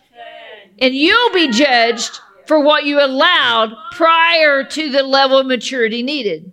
[0.80, 6.52] and you'll be judged for what you allowed prior to the level of maturity needed.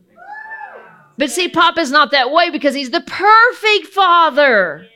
[1.17, 4.87] But see, Papa's not that way because he's the perfect father.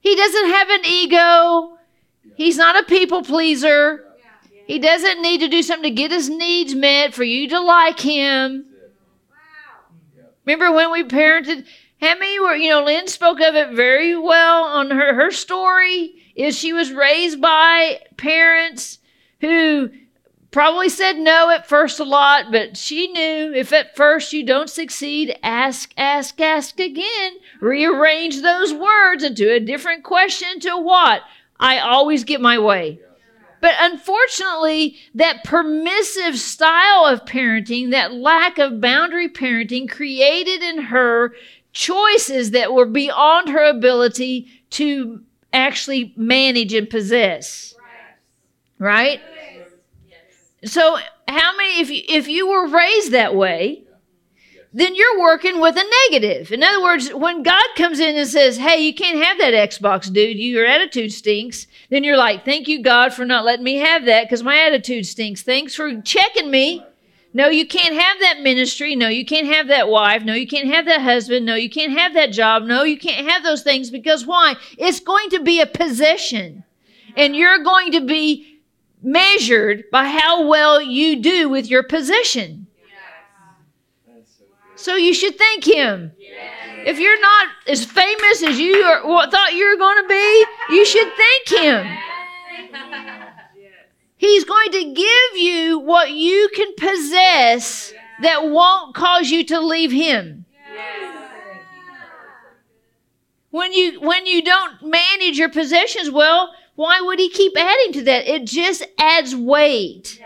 [0.00, 1.78] He doesn't have an ego.
[2.34, 4.05] He's not a people pleaser.
[4.66, 8.00] He doesn't need to do something to get his needs met for you to like
[8.00, 8.66] him.
[10.44, 11.64] Remember when we parented?
[12.00, 16.22] How many were, you know, Lynn spoke of it very well on her, her story
[16.34, 18.98] is she was raised by parents
[19.40, 19.90] who
[20.50, 24.70] probably said no at first a lot, but she knew if at first you don't
[24.70, 27.32] succeed, ask, ask, ask again.
[27.60, 31.22] Rearrange those words into a different question to what?
[31.58, 33.00] I always get my way.
[33.66, 41.34] But unfortunately, that permissive style of parenting, that lack of boundary parenting, created in her
[41.72, 45.20] choices that were beyond her ability to
[45.52, 47.74] actually manage and possess.
[48.78, 49.20] Right?
[50.64, 53.82] So, how many, if you, if you were raised that way,
[54.72, 56.52] then you're working with a negative.
[56.52, 60.12] In other words, when God comes in and says, Hey, you can't have that Xbox,
[60.12, 64.04] dude, your attitude stinks, then you're like, Thank you, God, for not letting me have
[64.04, 65.42] that because my attitude stinks.
[65.42, 66.84] Thanks for checking me.
[67.36, 68.96] No, you can't have that ministry.
[68.96, 70.24] No, you can't have that wife.
[70.24, 71.44] No, you can't have that husband.
[71.44, 72.62] No, you can't have that job.
[72.62, 74.54] No, you can't have those things because why?
[74.78, 76.64] It's going to be a possession.
[77.14, 78.60] And you're going to be
[79.02, 82.65] measured by how well you do with your possession.
[84.86, 86.12] So you should thank him.
[86.86, 90.44] If you're not as famous as you are, thought you were going to be,
[90.76, 91.98] you should thank him.
[94.16, 99.90] He's going to give you what you can possess that won't cause you to leave
[99.90, 100.44] him.
[103.50, 108.02] When you when you don't manage your possessions well, why would he keep adding to
[108.04, 108.28] that?
[108.28, 110.22] It just adds weight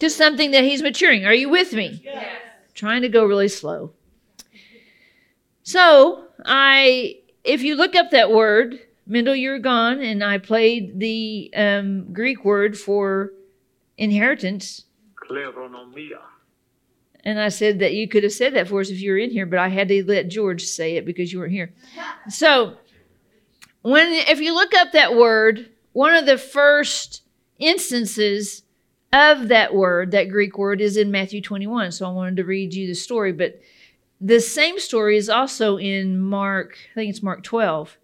[0.00, 1.24] to something that he's maturing.
[1.24, 2.00] Are you with me?
[2.02, 2.26] Yes.
[2.74, 3.92] Trying to go really slow.
[5.62, 11.52] So, I if you look up that word, Mendel, you're gone, and I played the
[11.54, 13.32] um, Greek word for
[13.96, 14.84] inheritance.
[15.16, 16.20] Kleronomia.
[17.22, 19.30] And I said that you could have said that for us if you were in
[19.30, 21.72] here, but I had to let George say it because you weren't here.
[22.28, 22.78] So,
[23.82, 27.22] when if you look up that word, one of the first
[27.58, 28.62] instances
[29.12, 31.92] of that word, that Greek word, is in Matthew 21.
[31.92, 33.60] So I wanted to read you the story, but
[34.20, 37.96] the same story is also in Mark, I think it's Mark 12.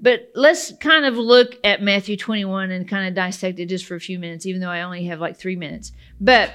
[0.00, 3.94] But let's kind of look at Matthew 21 and kind of dissect it just for
[3.94, 5.92] a few minutes, even though I only have like three minutes.
[6.20, 6.52] But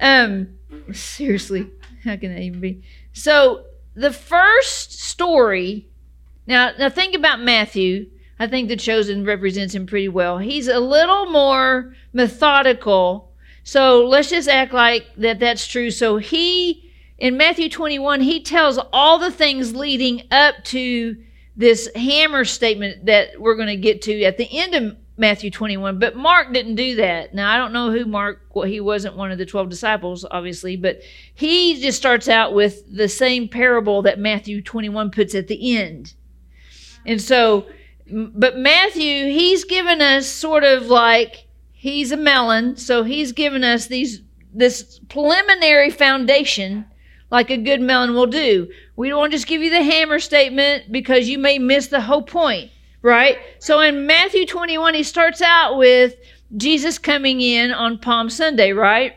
[0.00, 0.58] um,
[0.92, 1.70] seriously,
[2.04, 2.82] how can that even be?
[3.12, 5.88] So the first story.
[6.46, 8.10] Now, now think about Matthew.
[8.42, 10.38] I think the chosen represents him pretty well.
[10.38, 13.30] He's a little more methodical.
[13.62, 15.92] So let's just act like that that's true.
[15.92, 21.22] So he in Matthew 21, he tells all the things leading up to
[21.56, 26.00] this hammer statement that we're going to get to at the end of Matthew 21.
[26.00, 27.32] But Mark didn't do that.
[27.32, 30.74] Now, I don't know who Mark, well, he wasn't one of the 12 disciples, obviously,
[30.74, 31.00] but
[31.32, 36.14] he just starts out with the same parable that Matthew 21 puts at the end.
[37.06, 37.66] And so,
[38.10, 43.86] but Matthew, he's given us sort of like, he's a melon, so he's given us
[43.86, 44.20] these,
[44.52, 46.86] this preliminary foundation
[47.32, 48.70] like a good melon will do.
[48.94, 52.02] We don't want to just give you the hammer statement because you may miss the
[52.02, 53.38] whole point, right?
[53.58, 56.14] So in Matthew 21, he starts out with
[56.56, 59.16] Jesus coming in on Palm Sunday, right?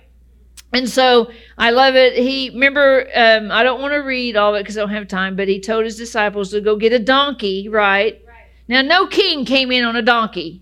[0.71, 2.17] And so I love it.
[2.17, 5.07] He remember um, I don't want to read all of it because I don't have
[5.07, 8.21] time, but he told his disciples to go get a donkey, right?
[8.67, 10.61] Now no king came in on a donkey.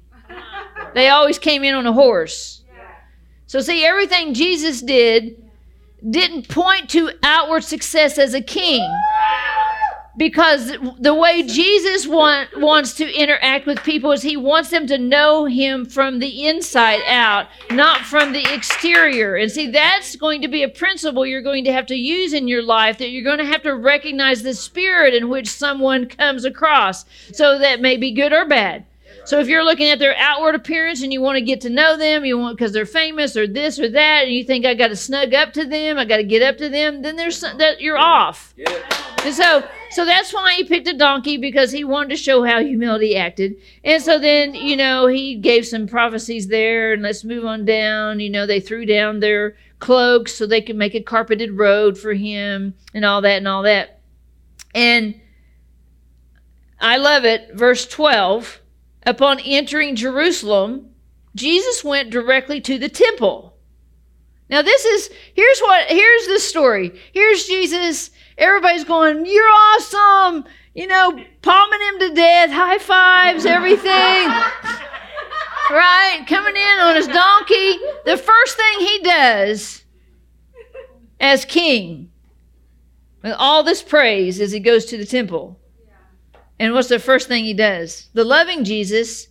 [0.94, 2.64] they always came in on a horse.
[3.48, 5.42] So see everything Jesus did
[6.10, 8.82] didn't point to outward success as a king.
[10.16, 14.98] Because the way Jesus want, wants to interact with people is he wants them to
[15.00, 19.36] know him from the inside out, not from the exterior.
[19.36, 22.48] And see, that's going to be a principle you're going to have to use in
[22.48, 26.46] your life that you're going to have to recognize the spirit in which someone comes
[26.46, 27.06] across.
[27.34, 28.86] So that may be good or bad.
[29.26, 31.98] So if you're looking at their outward appearance and you want to get to know
[31.98, 34.90] them, you want because they're famous or this or that, and you think I got
[34.90, 37.58] to snug up to them, I got to get up to them, then there's some-
[37.58, 38.54] that you're off.
[39.24, 39.64] And so,
[39.94, 43.56] so that's why he picked a donkey because he wanted to show how humility acted.
[43.84, 46.94] And so then, you know, he gave some prophecies there.
[46.94, 48.20] And let's move on down.
[48.20, 52.14] You know, they threw down their cloaks so they could make a carpeted road for
[52.14, 54.02] him and all that and all that.
[54.74, 55.20] And
[56.80, 57.54] I love it.
[57.54, 58.62] Verse 12
[59.06, 60.90] Upon entering Jerusalem,
[61.36, 63.53] Jesus went directly to the temple.
[64.54, 66.94] Now this is here's what here's the story.
[67.12, 68.12] Here's Jesus.
[68.38, 73.82] Everybody's going, "You're awesome!" You know, palming him to death, high fives, everything.
[75.72, 76.24] right?
[76.28, 77.80] Coming in on his donkey.
[78.06, 79.86] The first thing he does
[81.20, 82.12] as king,
[83.24, 85.60] with all this praise, is he goes to the temple.
[86.60, 88.10] And what's the first thing he does?
[88.14, 89.30] The loving Jesus,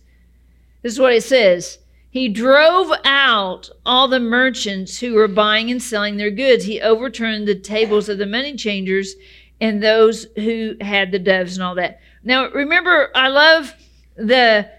[0.81, 1.77] this is what it says.
[2.13, 6.65] He drove out all the merchants who were buying and selling their goods.
[6.65, 9.15] He overturned the tables of the money changers
[9.59, 12.01] and those who had the doves and all that.
[12.23, 13.73] Now, remember, I love
[14.15, 14.69] the,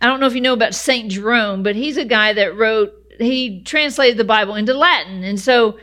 [0.00, 1.10] I don't know if you know about St.
[1.10, 5.24] Jerome, but he's a guy that wrote, he translated the Bible into Latin.
[5.24, 5.78] And so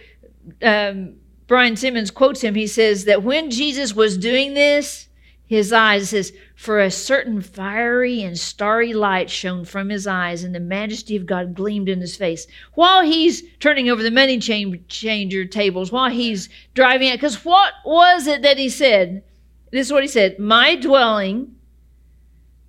[0.64, 2.56] um, Brian Simmons quotes him.
[2.56, 5.08] He says that when Jesus was doing this,
[5.48, 10.56] his eyes says for a certain fiery and starry light shone from his eyes and
[10.56, 12.48] the majesty of god gleamed in his face.
[12.74, 18.26] While he's turning over the money changer tables while he's driving it because what was
[18.26, 19.24] it that he said?
[19.72, 21.56] This is what he said my dwelling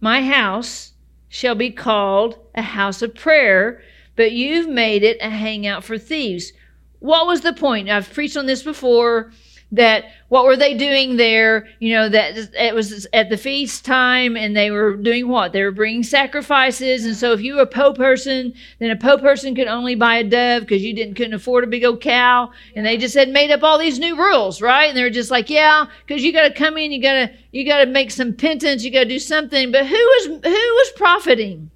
[0.00, 0.92] my house
[1.28, 3.80] shall be called a house of prayer
[4.16, 6.52] but you've made it a hangout for thieves.
[6.98, 7.88] What was the point?
[7.88, 9.32] I've preached on this before
[9.72, 11.68] that what were they doing there?
[11.80, 15.52] You know that it was at the feast time and they were doing what?
[15.52, 17.04] They were bringing sacrifices.
[17.04, 20.16] And so if you were a poor person then a poor person could only buy
[20.16, 22.52] a dove because you didn't couldn't afford a big old cow.
[22.76, 24.88] And they just had made up all these new rules right?
[24.88, 27.64] And they're just like yeah because you got to come in you got to you
[27.64, 29.72] got to make some penance you got to do something.
[29.72, 31.70] But who was who was profiting?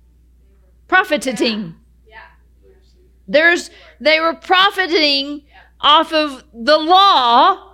[0.87, 1.77] Profiting.
[2.09, 2.19] Yeah.
[3.27, 5.43] there's they were profiting
[5.81, 7.70] off of the law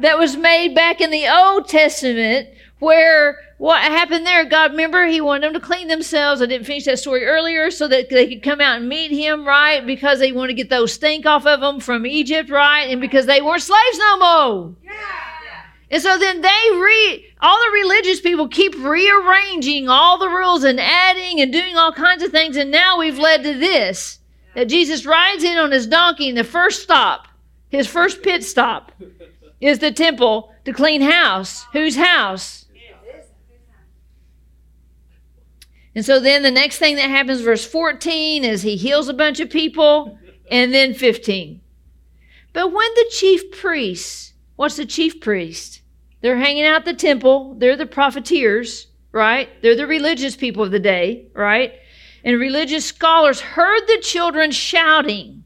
[0.00, 5.20] that was made back in the Old Testament, where what happened there, God, remember, He
[5.20, 6.40] wanted them to clean themselves.
[6.40, 9.46] I didn't finish that story earlier so that they could come out and meet Him,
[9.46, 9.86] right?
[9.86, 12.84] Because they want to get those stink off of them from Egypt, right?
[12.84, 14.74] And because they weren't slaves no more.
[14.82, 14.92] Yeah.
[15.90, 20.78] And so then they re all the religious people keep rearranging all the rules and
[20.78, 24.18] adding and doing all kinds of things, and now we've led to this
[24.54, 27.28] that Jesus rides in on his donkey, and the first stop,
[27.68, 28.92] his first pit stop,
[29.60, 31.64] is the temple to clean house.
[31.72, 32.66] Whose house?
[35.94, 39.40] And so then the next thing that happens, verse 14, is he heals a bunch
[39.40, 40.18] of people,
[40.50, 41.60] and then 15.
[42.52, 45.82] But when the chief priests, what's the chief priest?
[46.20, 49.48] They're hanging out the temple, they're the profiteers, right?
[49.62, 51.74] They're the religious people of the day, right?
[52.24, 55.39] And religious scholars heard the children shouting.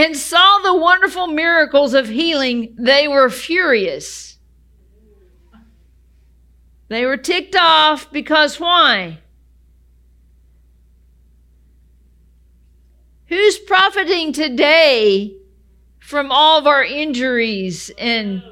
[0.00, 4.38] And saw the wonderful miracles of healing, they were furious.
[6.88, 9.18] They were ticked off because why?
[13.26, 15.36] Who's profiting today
[15.98, 18.42] from all of our injuries and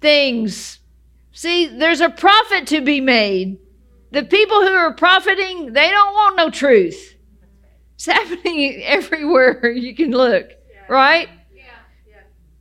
[0.00, 0.80] things?
[1.30, 3.58] See, there's a profit to be made.
[4.10, 7.16] The people who are profiting, they don't want no truth.
[7.96, 10.52] It's happening everywhere you can look,
[10.88, 11.28] right?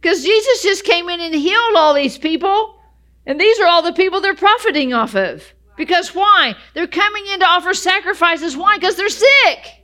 [0.01, 2.79] Because Jesus just came in and healed all these people,
[3.25, 5.43] and these are all the people they're profiting off of.
[5.77, 6.55] Because why?
[6.73, 8.55] They're coming in to offer sacrifices.
[8.55, 8.77] Why?
[8.77, 9.83] Because they're sick.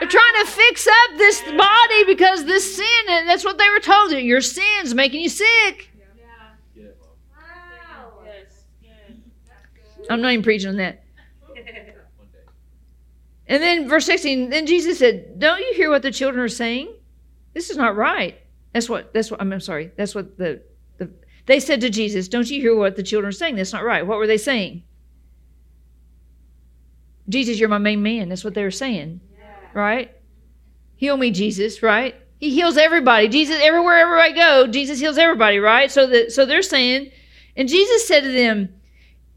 [0.00, 3.80] They're trying to fix up this body because this sin, and that's what they were
[3.80, 4.12] told.
[4.12, 5.90] Your sin's making you sick.
[6.74, 6.84] Get
[9.98, 11.02] it, I'm not even preaching on that.
[13.50, 16.94] And then verse 16, then Jesus said, Don't you hear what the children are saying?
[17.52, 18.38] This is not right.
[18.72, 19.90] That's what that's what I'm, I'm sorry.
[19.96, 20.62] That's what the,
[20.98, 21.10] the
[21.46, 23.56] they said to Jesus, Don't you hear what the children are saying?
[23.56, 24.06] That's not right.
[24.06, 24.84] What were they saying?
[27.28, 28.28] Jesus, you're my main man.
[28.28, 29.20] That's what they were saying.
[29.74, 30.12] Right?
[30.94, 32.14] Heal me, Jesus, right?
[32.38, 33.28] He heals everybody.
[33.28, 35.90] Jesus, everywhere ever I go, Jesus heals everybody, right?
[35.90, 37.10] So that so they're saying,
[37.56, 38.79] and Jesus said to them,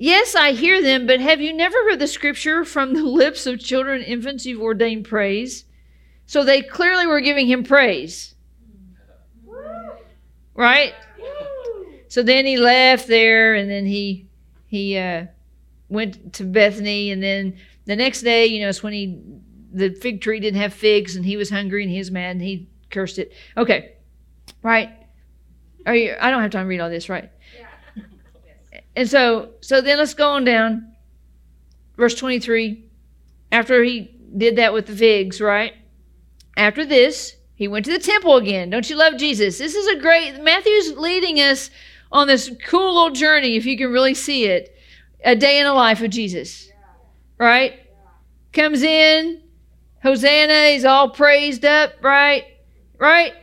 [0.04, 3.62] Yes, I hear them, but have you never heard the scripture from the lips of
[3.62, 5.64] children and infants you've ordained praise?
[6.26, 8.36] So they clearly were giving him praise.
[10.54, 10.94] Right?
[12.10, 14.28] So then he left there, and then he
[14.68, 15.28] he uh,
[15.88, 19.22] went to Bethany, and then the next day, you know, it's when he
[19.72, 22.42] the fig tree didn't have figs, and he was hungry, and he was mad, and
[22.42, 23.32] he cursed it.
[23.56, 23.94] Okay,
[24.64, 24.90] right?
[25.86, 26.18] Are you?
[26.20, 27.32] I don't have time to read all this, right?
[28.96, 30.96] And so, so then let's go on down,
[31.98, 32.86] verse twenty-three.
[33.52, 35.74] After he did that with the figs, right?
[36.58, 38.70] After this, he went to the temple again.
[38.70, 39.58] Don't you love Jesus?
[39.58, 40.42] This is a great.
[40.42, 41.70] Matthew's leading us
[42.12, 44.76] on this cool little journey, if you can really see it,
[45.24, 46.70] a day in the life of Jesus.
[47.40, 47.80] Right?
[48.54, 49.42] Comes in,
[50.04, 52.46] Hosanna, he's all praised up, right?
[53.00, 53.34] Right?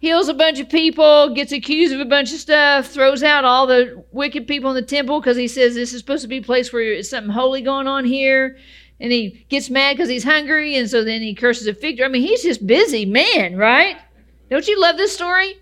[0.00, 3.66] Heals a bunch of people, gets accused of a bunch of stuff, throws out all
[3.66, 6.42] the wicked people in the temple because he says this is supposed to be a
[6.42, 8.58] place where it's something holy going on here.
[9.00, 12.04] And he gets mad because he's hungry, and so then he curses a fig tree.
[12.04, 13.96] I mean, he's just busy man, right?
[14.50, 15.56] Don't you love this story?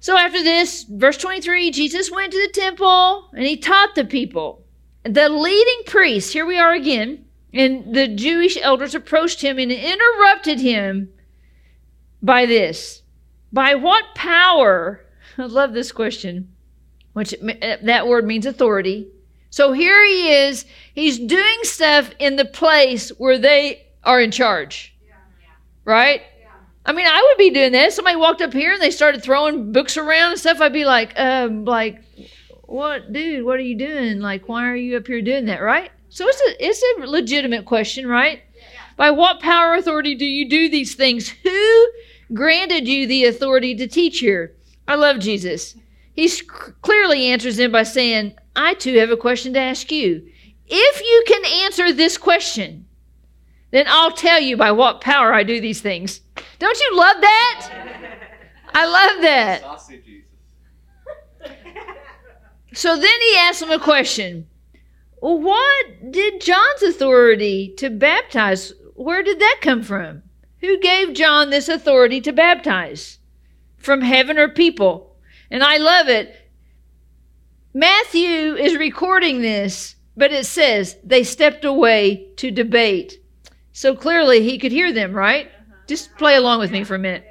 [0.00, 4.62] So after this, verse 23, Jesus went to the temple and he taught the people.
[5.04, 10.60] The leading priests, here we are again, and the Jewish elders approached him and interrupted
[10.60, 11.10] him
[12.22, 13.02] by this.
[13.52, 15.04] By what power?
[15.38, 16.52] I love this question,
[17.12, 17.34] which
[17.82, 19.08] that word means authority.
[19.50, 24.94] So here he is, he's doing stuff in the place where they are in charge.
[25.84, 26.22] Right?
[26.84, 27.92] I mean, I would be doing that.
[27.92, 30.60] Somebody walked up here and they started throwing books around and stuff.
[30.60, 32.00] I'd be like, um, like,
[32.62, 33.44] what, dude?
[33.44, 34.20] What are you doing?
[34.20, 35.62] Like, why are you up here doing that?
[35.62, 35.90] Right?
[36.08, 38.42] So it's a it's a legitimate question, right?
[38.96, 41.28] By what power authority do you do these things?
[41.28, 41.88] Who
[42.32, 44.54] granted you the authority to teach here?
[44.88, 45.76] I love Jesus.
[46.12, 46.28] He
[46.82, 50.26] clearly answers them by saying, I too have a question to ask you.
[50.66, 52.86] If you can answer this question,
[53.70, 56.20] then I'll tell you by what power I do these things.
[56.58, 57.70] Don't you love that?
[58.72, 59.62] I love that.
[62.74, 64.48] So then he asks him a question.
[65.20, 68.74] What did John's authority to baptize?
[68.94, 70.22] Where did that come from?
[70.60, 73.18] Who gave John this authority to baptize?
[73.76, 75.16] From heaven or people?
[75.50, 76.50] And I love it.
[77.72, 83.20] Matthew is recording this, but it says they stepped away to debate.
[83.72, 85.50] So clearly he could hear them, right?
[85.86, 87.24] Just play along with me for a minute.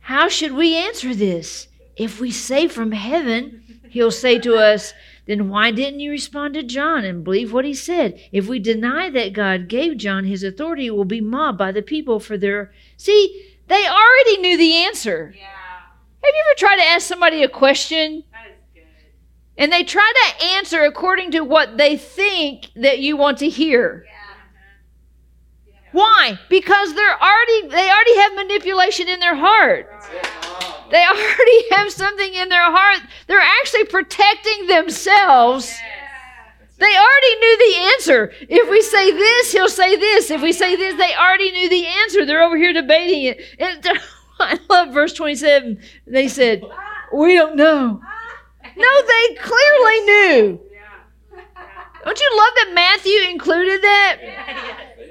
[0.00, 1.68] How should we answer this?
[1.96, 4.92] If we say from heaven, he'll say to us,
[5.30, 8.20] then why didn't you respond to John and believe what he said?
[8.32, 11.82] If we deny that God gave John his authority, it will be mobbed by the
[11.82, 12.72] people for their.
[12.96, 15.32] See, they already knew the answer.
[15.36, 15.46] Yeah.
[16.22, 18.24] Have you ever tried to ask somebody a question
[19.60, 24.06] and they try to answer according to what they think that you want to hear.
[24.06, 25.72] Yeah.
[25.92, 26.38] Why?
[26.48, 29.86] Because they're already they already have manipulation in their heart.
[30.90, 33.02] They already have something in their heart.
[33.26, 35.72] They're actually protecting themselves.
[36.78, 38.32] They already knew the answer.
[38.48, 40.30] If we say this, he'll say this.
[40.30, 42.24] If we say this, they already knew the answer.
[42.24, 43.40] They're over here debating it.
[43.58, 43.86] And
[44.40, 45.78] I love verse 27.
[46.06, 46.62] They said,
[47.12, 48.00] We don't know.
[48.76, 50.60] No, they clearly knew.
[52.02, 54.18] Don't you love that Matthew included that?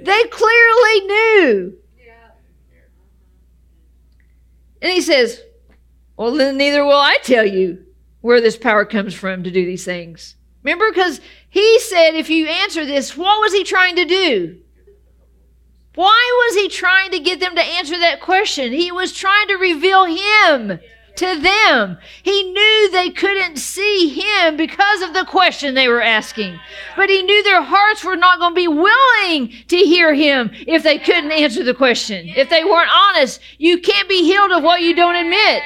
[0.01, 1.77] They clearly knew.
[4.81, 5.41] And he says,
[6.19, 7.85] Well, then neither will I tell you
[8.19, 10.35] where this power comes from to do these things.
[10.63, 14.57] Remember, because he said, if you answer this, what was he trying to do?
[15.95, 18.73] Why was he trying to get them to answer that question?
[18.73, 20.81] He was trying to reveal him
[21.15, 21.97] to them.
[22.21, 26.59] He knew they couldn't see him because of the question they were asking.
[26.97, 30.83] But he knew their hearts were not going to be willing to hear him if
[30.83, 32.27] they couldn't answer the question.
[32.35, 35.63] If they weren't honest, you can't be healed of what you don't admit.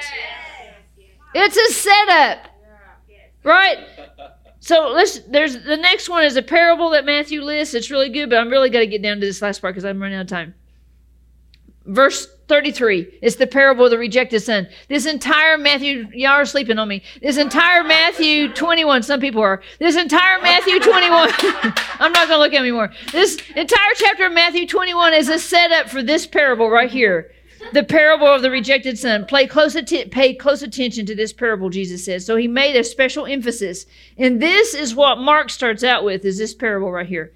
[1.33, 2.49] It's a setup.
[3.43, 3.77] Right?
[4.59, 7.73] So let's there's the next one is a parable that Matthew lists.
[7.73, 10.01] It's really good, but I'm really to get down to this last part because I'm
[10.01, 10.55] running out of time.
[11.85, 16.77] Verse 33 it's the parable of the rejected son this entire matthew y'all are sleeping
[16.77, 21.29] on me this entire matthew 21 some people are this entire matthew 21
[21.99, 25.39] i'm not going to look at anymore this entire chapter of matthew 21 is a
[25.39, 27.31] setup for this parable right here
[27.71, 29.75] the parable of the rejected son Play close
[30.11, 33.85] pay close attention to this parable jesus says so he made a special emphasis
[34.17, 37.33] and this is what mark starts out with is this parable right here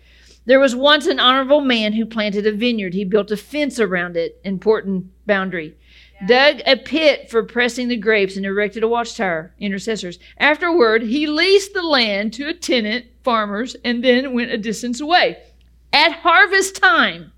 [0.47, 2.93] there was once an honorable man who planted a vineyard.
[2.93, 5.75] He built a fence around it, important boundary.
[6.21, 6.27] Yeah.
[6.27, 10.19] Dug a pit for pressing the grapes and erected a watchtower, intercessors.
[10.37, 15.37] Afterward, he leased the land to a tenant, farmers, and then went a distance away.
[15.91, 17.33] At harvest time,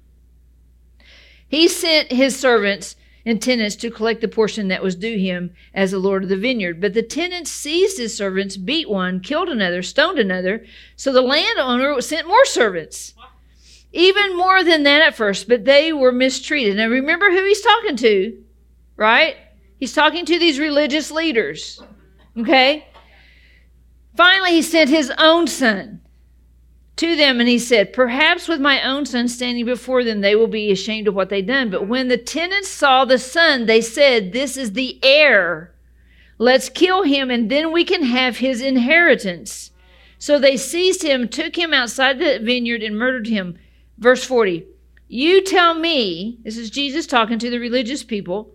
[1.50, 2.96] he sent his servants
[3.26, 6.38] and tenants to collect the portion that was due him as the Lord of the
[6.38, 6.80] vineyard.
[6.80, 10.66] But the tenants seized his servants, beat one, killed another, stoned another.
[10.96, 13.14] So the landowner sent more servants,
[13.92, 16.78] even more than that at first, but they were mistreated.
[16.78, 18.44] Now remember who he's talking to,
[18.96, 19.36] right?
[19.80, 21.82] He's talking to these religious leaders,
[22.38, 22.88] okay?
[24.16, 25.99] Finally, he sent his own son
[27.00, 30.48] to them, and he said, Perhaps with my own son standing before them, they will
[30.48, 31.70] be ashamed of what they've done.
[31.70, 35.74] But when the tenants saw the son, they said, This is the heir.
[36.38, 39.72] Let's kill him, and then we can have his inheritance.
[40.18, 43.58] So they seized him, took him outside the vineyard, and murdered him.
[43.98, 44.66] Verse 40
[45.08, 48.52] You tell me, this is Jesus talking to the religious people,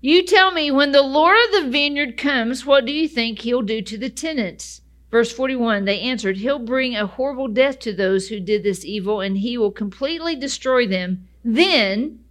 [0.00, 3.62] you tell me, when the Lord of the vineyard comes, what do you think he'll
[3.62, 4.81] do to the tenants?
[5.12, 9.20] Verse 41 They answered, He'll bring a horrible death to those who did this evil,
[9.20, 11.28] and he will completely destroy them.
[11.44, 12.24] Then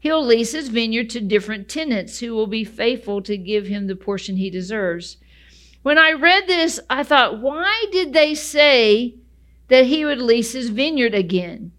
[0.00, 3.94] he'll lease his vineyard to different tenants who will be faithful to give him the
[3.94, 5.18] portion he deserves.
[5.82, 9.16] When I read this, I thought, why did they say
[9.68, 11.72] that he would lease his vineyard again?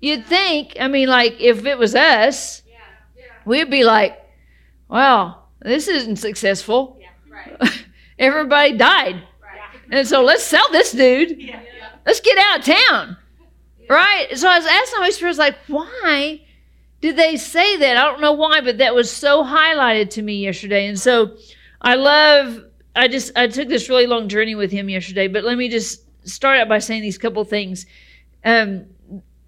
[0.00, 2.62] You'd think, I mean, like, if it was us,
[3.44, 4.16] we'd be like,
[4.88, 7.00] well, this isn't successful.
[8.18, 9.22] Everybody died.
[9.90, 11.50] And so let's sell this dude.
[12.04, 13.16] Let's get out of town.
[13.88, 14.28] Right?
[14.36, 16.42] So I was asking the Holy Spirit, I was like, why
[17.00, 17.96] did they say that?
[17.96, 20.88] I don't know why, but that was so highlighted to me yesterday.
[20.88, 21.36] And so
[21.80, 22.64] I love,
[22.94, 26.02] I just, I took this really long journey with him yesterday, but let me just
[26.28, 27.86] start out by saying these couple things.
[28.44, 28.86] Um,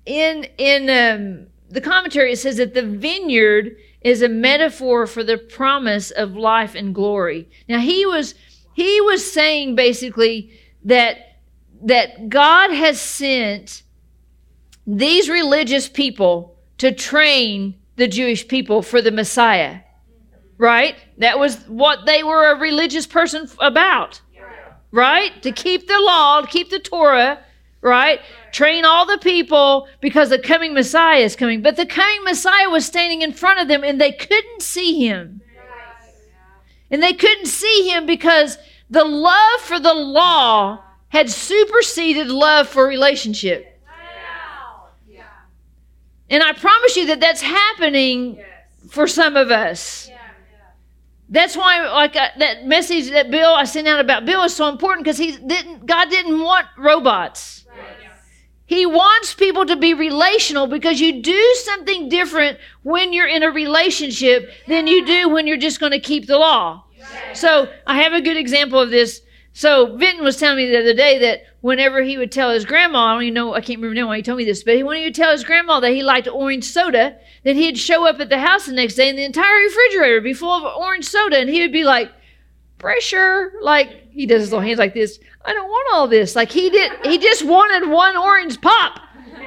[0.06, 5.38] in, in, um, the commentary, it says that the vineyard is a metaphor for the
[5.38, 7.48] promise of life and glory.
[7.68, 8.34] Now, he was,
[8.72, 10.52] he was saying basically
[10.84, 11.18] that
[11.82, 13.82] that God has sent
[14.86, 19.80] these religious people to train the Jewish people for the Messiah.
[20.58, 20.96] Right?
[21.18, 24.20] That was what they were a religious person about.
[24.90, 25.42] Right?
[25.42, 27.38] To keep the law, to keep the Torah,
[27.80, 28.20] right?
[28.52, 31.62] Train all the people because the coming Messiah is coming.
[31.62, 35.40] But the coming Messiah was standing in front of them and they couldn't see him.
[36.90, 42.86] And they couldn't see him because the love for the law had superseded love for
[42.86, 43.80] relationship.
[46.28, 48.42] And I promise you that that's happening
[48.88, 50.08] for some of us.
[51.28, 55.04] That's why, like that message that Bill I sent out about Bill is so important
[55.04, 55.86] because he didn't.
[55.86, 57.59] God didn't want robots.
[58.70, 63.50] He wants people to be relational because you do something different when you're in a
[63.50, 66.84] relationship than you do when you're just going to keep the law.
[67.34, 69.22] So I have a good example of this.
[69.52, 73.06] So Vinton was telling me the other day that whenever he would tell his grandma,
[73.06, 74.98] I don't even know, I can't remember now why he told me this, but when
[74.98, 78.28] he would tell his grandma that he liked orange soda, then he'd show up at
[78.28, 81.38] the house the next day and the entire refrigerator would be full of orange soda,
[81.38, 82.12] and he would be like,
[82.80, 85.20] pressure, like he does his little hands like this.
[85.44, 86.34] I don't want all this.
[86.34, 89.00] Like he did, he just wanted one orange pop,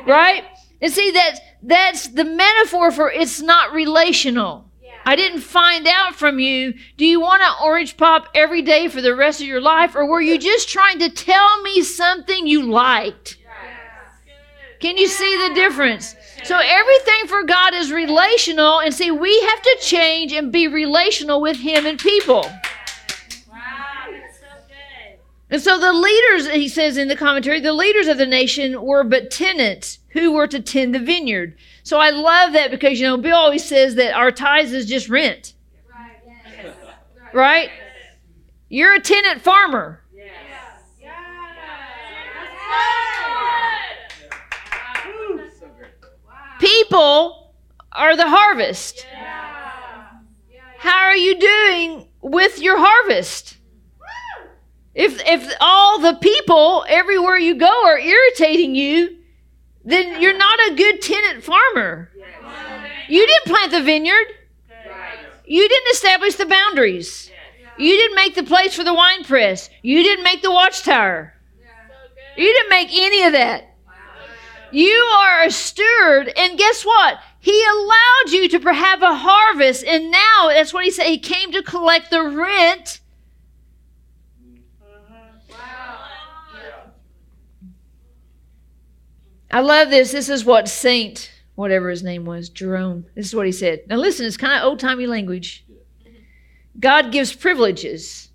[0.07, 0.45] right?
[0.81, 4.69] And see that that's the metaphor for it's not relational.
[5.05, 6.73] I didn't find out from you.
[6.97, 9.95] Do you want an orange pop every day for the rest of your life?
[9.95, 13.37] Or were you just trying to tell me something you liked?
[14.79, 16.15] Can you see the difference?
[16.43, 18.79] So everything for God is relational.
[18.79, 22.45] And see, we have to change and be relational with Him and people.
[25.53, 29.03] And so the leaders, he says in the commentary, the leaders of the nation were
[29.03, 31.55] but tenants who were to tend the vineyard.
[31.83, 35.09] So I love that because, you know, Bill always says that our tithes is just
[35.09, 35.53] rent.
[35.87, 36.17] Right?
[36.25, 36.75] Yes.
[37.33, 37.69] right?
[38.69, 40.01] You're a tenant farmer.
[40.11, 40.25] Yes.
[40.99, 41.13] Yes.
[46.59, 47.53] People
[47.91, 49.05] are the harvest.
[50.79, 53.57] How are you doing with your harvest?
[54.95, 59.17] If if all the people everywhere you go are irritating you,
[59.83, 62.09] then you're not a good tenant farmer.
[63.07, 64.27] You didn't plant the vineyard.
[65.45, 67.29] You didn't establish the boundaries.
[67.77, 69.69] You didn't make the place for the wine press.
[69.81, 71.33] You didn't make the watchtower.
[72.37, 73.75] You didn't make any of that.
[74.71, 77.19] You are a steward, and guess what?
[77.39, 81.07] He allowed you to have a harvest, and now that's what he said.
[81.07, 83.01] He came to collect the rent
[89.53, 90.11] I love this.
[90.11, 93.81] This is what Saint, whatever his name was, Jerome, this is what he said.
[93.87, 95.63] Now, listen, it's kind of old timey language.
[96.79, 98.29] God gives privileges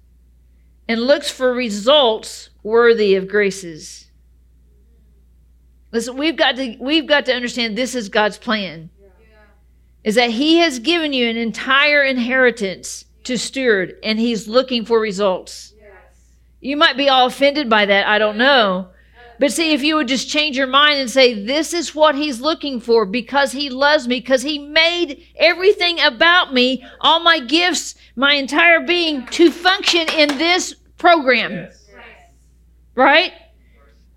[0.87, 4.13] and looks for results worthy of graces.
[5.91, 8.91] Listen, we've got to we've got to understand this is God's plan.
[10.05, 15.01] is that he has given you an entire inheritance to steward and he's looking for
[15.01, 15.75] results.
[16.61, 18.91] You might be all offended by that, I don't know.
[19.39, 22.41] But see, if you would just change your mind and say, This is what he's
[22.41, 27.95] looking for because he loves me, because he made everything about me, all my gifts,
[28.17, 31.69] my entire being to function in this program.
[32.95, 33.33] Right?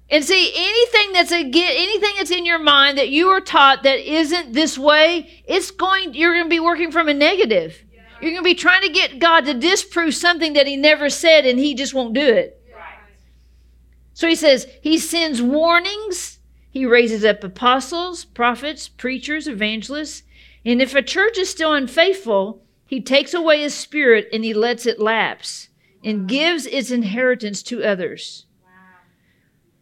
[0.09, 3.99] And see, anything that's a anything that's in your mind that you are taught that
[3.99, 7.81] isn't this way, it's going you're going to be working from a negative.
[8.21, 11.45] You're going to be trying to get God to disprove something that he never said
[11.45, 12.60] and he just won't do it.
[14.13, 16.39] So he says, he sends warnings,
[16.69, 20.23] he raises up apostles, prophets, preachers, evangelists,
[20.65, 24.85] and if a church is still unfaithful, he takes away his spirit and he lets
[24.85, 25.69] it lapse
[26.03, 28.45] and gives its inheritance to others.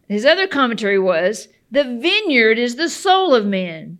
[0.08, 3.98] His other commentary was the vineyard is the soul of man,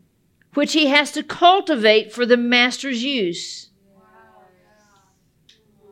[0.54, 3.70] which he has to cultivate for the master's use.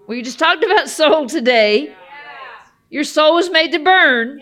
[0.08, 1.94] We just talked about soul today.
[2.90, 4.40] Your soul was made to burn.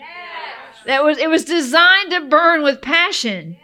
[0.85, 3.57] That was it was designed to burn with passion.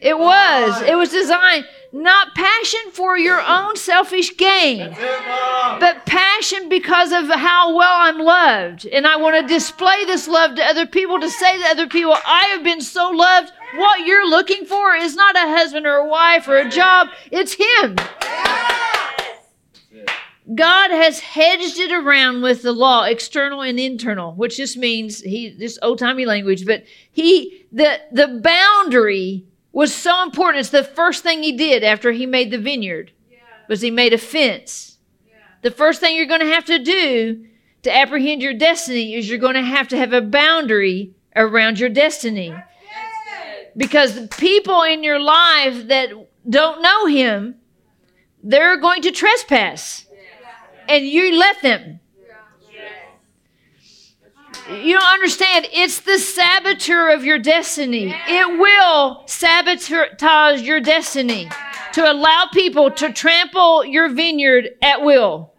[0.00, 0.82] It was.
[0.82, 4.94] It was designed not passion for your own selfish gain,
[5.80, 8.86] but passion because of how well I'm loved.
[8.86, 12.14] And I want to display this love to other people to say to other people,
[12.24, 13.52] I have been so loved.
[13.76, 17.54] What you're looking for is not a husband or a wife or a job, it's
[17.54, 17.96] Him.
[20.54, 25.50] God has hedged it around with the law, external and internal, which just means he
[25.50, 30.60] this old timey language, but he the the boundary was so important.
[30.60, 33.12] It's the first thing he did after he made the vineyard.
[33.30, 33.38] Yeah.
[33.68, 34.98] Was he made a fence.
[35.28, 35.36] Yeah.
[35.62, 37.46] The first thing you're going to have to do
[37.82, 41.88] to apprehend your destiny is you're going to have to have a boundary around your
[41.88, 42.52] destiny.
[43.76, 46.10] Because the people in your life that
[46.48, 47.54] don't know him,
[48.42, 50.06] they're going to trespass
[50.90, 52.00] and you let them.
[54.68, 55.66] You don't understand.
[55.72, 58.14] It's the saboteur of your destiny.
[58.28, 61.48] It will sabotage your destiny
[61.94, 65.52] to allow people to trample your vineyard at will.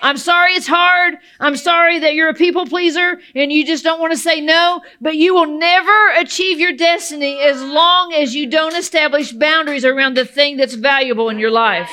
[0.00, 1.16] I'm sorry it's hard.
[1.40, 4.80] I'm sorry that you're a people pleaser and you just don't want to say no,
[5.00, 10.16] but you will never achieve your destiny as long as you don't establish boundaries around
[10.16, 11.90] the thing that's valuable in your life.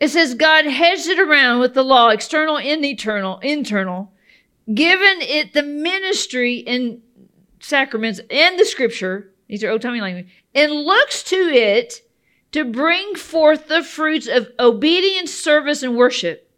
[0.00, 4.12] It says God hedged it around with the law, external and eternal, internal,
[4.72, 7.02] given it the ministry and
[7.60, 12.00] sacraments and the scripture, these are old timey language, and looks to it
[12.52, 16.50] to bring forth the fruits of obedience, service, and worship.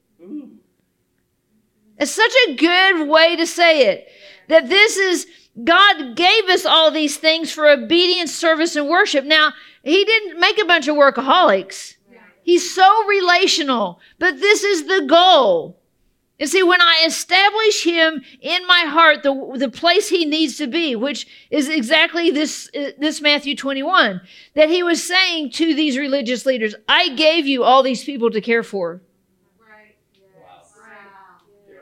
[1.99, 4.09] It's such a good way to say it.
[4.49, 5.27] That this is,
[5.63, 9.25] God gave us all these things for obedience, service, and worship.
[9.25, 11.97] Now, He didn't make a bunch of workaholics.
[12.43, 15.79] He's so relational, but this is the goal.
[16.41, 20.67] And see, when I establish him in my heart, the, the place he needs to
[20.67, 24.21] be, which is exactly this, uh, this Matthew 21,
[24.55, 28.41] that he was saying to these religious leaders, I gave you all these people to
[28.41, 29.03] care for.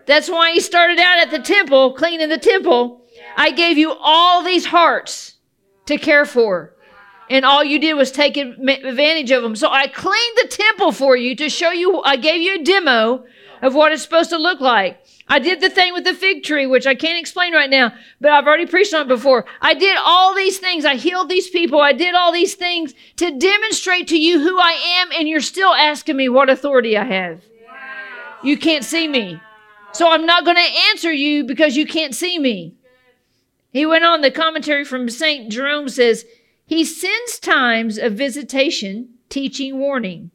[0.05, 3.03] That's why he started out at the temple, cleaning the temple.
[3.37, 5.37] I gave you all these hearts
[5.87, 6.75] to care for
[7.31, 9.55] and all you did was take advantage of them.
[9.55, 13.25] So I cleaned the temple for you to show you, I gave you a demo
[13.63, 15.01] of what it's supposed to look like.
[15.29, 18.33] I did the thing with the fig tree, which I can't explain right now, but
[18.33, 19.47] I've already preached on it before.
[19.61, 20.85] I did all these things.
[20.85, 21.81] I healed these people.
[21.81, 25.73] I did all these things to demonstrate to you who I am, and you're still
[25.73, 27.45] asking me what authority I have.
[28.43, 29.41] You can't see me.
[29.93, 32.75] So I'm not going to answer you because you can't see me.
[33.73, 35.53] He went on, the commentary from St.
[35.53, 36.25] Jerome says,
[36.71, 40.31] he sends times of visitation, teaching, warning.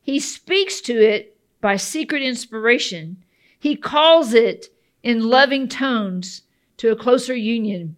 [0.00, 3.22] He speaks to it by secret inspiration.
[3.58, 4.68] He calls it
[5.02, 6.40] in loving tones
[6.78, 7.96] to a closer union.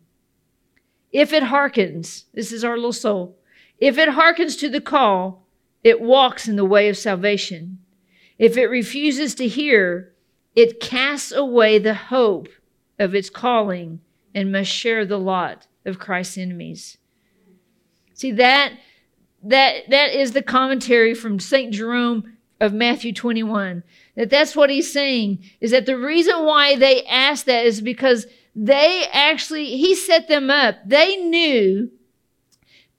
[1.13, 3.39] If it hearkens, this is our little soul,
[3.79, 5.47] if it hearkens to the call,
[5.85, 7.79] it walks in the way of salvation.
[8.37, 10.13] If it refuses to hear,
[10.57, 12.49] it casts away the hope
[12.99, 14.01] of its calling
[14.35, 16.97] and must share the lot of Christ's enemies.
[18.21, 18.75] See that
[19.43, 21.73] that that is the commentary from St.
[21.73, 23.83] Jerome of Matthew 21.
[24.15, 28.27] That that's what he's saying is that the reason why they asked that is because
[28.55, 30.77] they actually he set them up.
[30.85, 31.93] They knew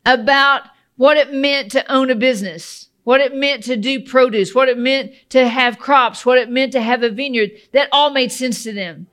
[0.07, 0.63] about
[0.97, 4.77] what it meant to own a business, what it meant to do produce, what it
[4.79, 7.51] meant to have crops, what it meant to have a vineyard.
[7.73, 9.05] That all made sense to them.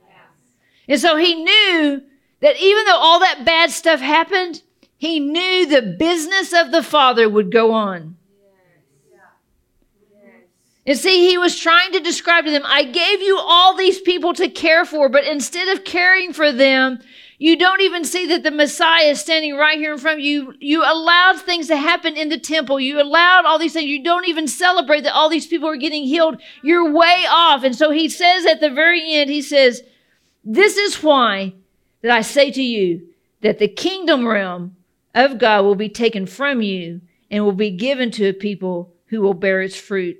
[0.87, 2.01] And so he knew
[2.39, 4.63] that even though all that bad stuff happened,
[4.99, 8.17] He knew the business of the Father would go on.
[10.85, 14.33] And see, he was trying to describe to them, I gave you all these people
[14.33, 16.99] to care for, but instead of caring for them,
[17.37, 20.53] you don't even see that the Messiah is standing right here in front of you.
[20.59, 22.81] You allowed things to happen in the temple.
[22.81, 23.85] You allowed all these things.
[23.85, 26.41] You don't even celebrate that all these people are getting healed.
[26.61, 27.63] You're way off.
[27.63, 29.83] And so he says at the very end, he says,
[30.43, 31.53] This is why
[32.01, 33.07] that I say to you
[33.41, 34.75] that the kingdom realm
[35.19, 39.21] of God will be taken from you and will be given to a people who
[39.21, 40.17] will bear its fruit.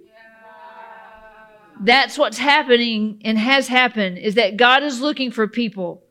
[1.81, 6.03] That's what's happening and has happened is that God is looking for people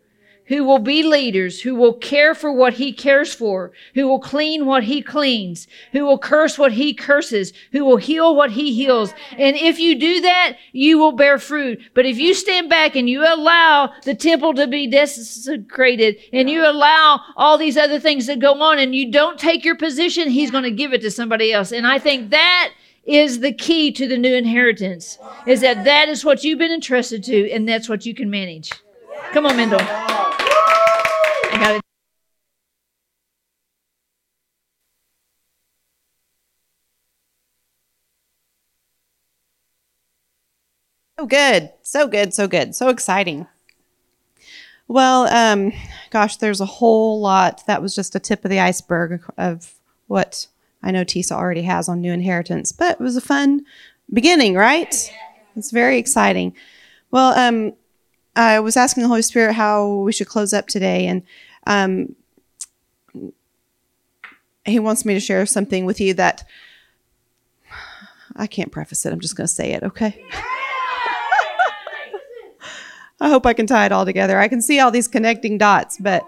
[0.48, 4.66] who will be leaders, who will care for what he cares for, who will clean
[4.66, 9.12] what he cleans, who will curse what he curses, who will heal what he heals.
[9.36, 11.80] And if you do that, you will bear fruit.
[11.94, 16.66] But if you stand back and you allow the temple to be desecrated and you
[16.66, 20.50] allow all these other things to go on and you don't take your position, he's
[20.50, 21.72] going to give it to somebody else.
[21.72, 22.72] And I think that
[23.04, 27.24] is the key to the new inheritance is that that is what you've been entrusted
[27.24, 28.70] to and that's what you can manage
[29.32, 29.80] come on mendel
[31.58, 31.82] i got it
[41.18, 41.70] So good.
[41.82, 42.32] So good.
[42.32, 42.76] So good.
[42.76, 43.48] So exciting.
[44.86, 45.72] Well, um,
[46.10, 47.66] gosh, there's a whole lot.
[47.66, 49.74] That was just a tip of the iceberg of
[50.06, 50.46] what
[50.80, 53.66] I know Tisa already has on New Inheritance, but it was a fun
[54.12, 55.12] beginning, right?
[55.56, 56.54] It's very exciting.
[57.10, 57.72] Well, um,
[58.36, 61.24] I was asking the Holy Spirit how we should close up today, and
[61.68, 62.16] um,
[64.64, 66.44] He wants me to share something with you that
[68.34, 69.12] I can't preface it.
[69.12, 70.24] I'm just going to say it, okay?
[73.20, 74.38] I hope I can tie it all together.
[74.38, 76.24] I can see all these connecting dots, but.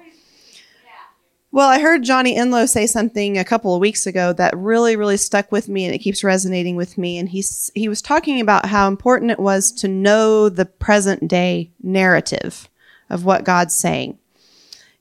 [1.53, 5.17] Well, I heard Johnny Enlow say something a couple of weeks ago that really, really
[5.17, 7.19] stuck with me and it keeps resonating with me.
[7.19, 11.73] And he's, he was talking about how important it was to know the present day
[11.83, 12.69] narrative
[13.09, 14.20] of what God's saying.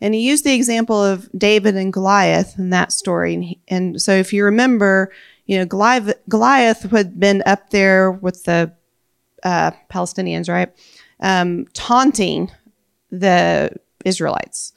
[0.02, 3.34] And he used the example of David and Goliath in that story.
[3.34, 5.12] And, he, and so if you remember,
[5.46, 8.74] you know, Goliath, Goliath had been up there with the
[9.44, 10.72] uh, Palestinians, right?
[11.20, 12.52] Um, taunting
[13.12, 13.72] the
[14.06, 14.74] Israelites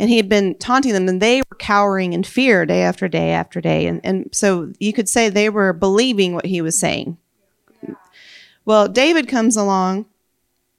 [0.00, 3.30] and he had been taunting them and they were cowering in fear day after day
[3.30, 7.16] after day and, and so you could say they were believing what he was saying
[8.64, 10.06] well david comes along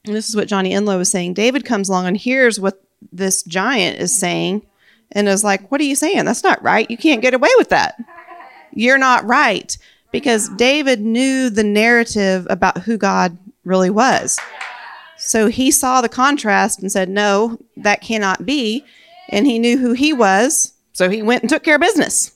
[0.06, 3.44] and this is what johnny enlow was saying david comes along and hears what this
[3.44, 4.66] giant is saying
[5.12, 6.26] and is like what are you saying?
[6.26, 6.90] That's not right.
[6.90, 8.02] You can't get away with that.
[8.74, 9.78] You're not right.
[10.12, 14.40] Because david knew the narrative about who god really was.
[15.18, 18.86] So he saw the contrast and said no that cannot be.
[19.30, 22.34] And he knew who he was, so he went and took care of business.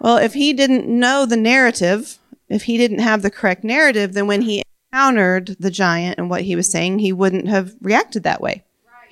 [0.00, 4.26] Well, if he didn't know the narrative, if he didn't have the correct narrative, then
[4.26, 8.40] when he encountered the giant and what he was saying, he wouldn't have reacted that
[8.40, 8.63] way.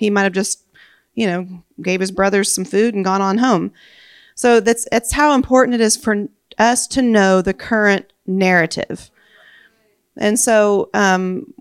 [0.02, 0.64] He might have just,
[1.14, 3.72] you know, gave his brothers some food and gone on home.
[4.34, 6.26] So that's that's how important it is for
[6.58, 9.12] us to know the current narrative.
[10.16, 11.54] And so, um,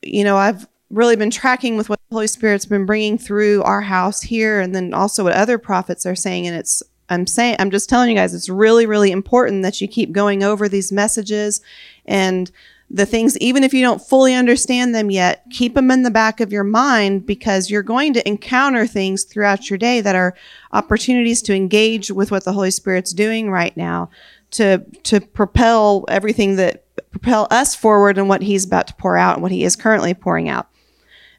[0.00, 3.82] you know, I've really been tracking with what the Holy Spirit's been bringing through our
[3.82, 6.46] house here, and then also what other prophets are saying.
[6.46, 9.86] And it's, I'm saying, I'm just telling you guys, it's really, really important that you
[9.86, 11.60] keep going over these messages
[12.06, 12.50] and
[12.94, 16.40] the things, even if you don't fully understand them yet, keep them in the back
[16.40, 20.34] of your mind because you're going to encounter things throughout your day that are
[20.72, 24.10] opportunities to engage with what the Holy Spirit's doing right now
[24.50, 29.34] to to propel everything that propel us forward and what he's about to pour out
[29.34, 30.68] and what he is currently pouring out.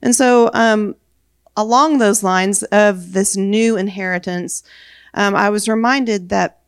[0.02, 0.96] And so, um,
[1.56, 4.64] along those lines of this new inheritance,
[5.14, 6.62] um, I was reminded that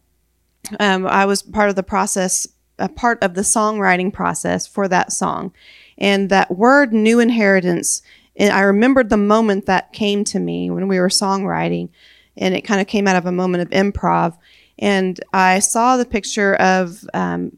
[0.80, 2.48] um, I was part of the process,
[2.80, 5.54] a part of the songwriting process for that song.
[5.98, 8.02] And that word new inheritance,
[8.36, 11.90] and I remembered the moment that came to me when we were songwriting,
[12.38, 14.38] and it kind of came out of a moment of improv.
[14.78, 17.58] And I saw the picture of um,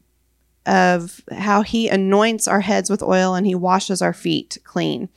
[0.68, 5.08] of how he anoints our heads with oil and he washes our feet clean.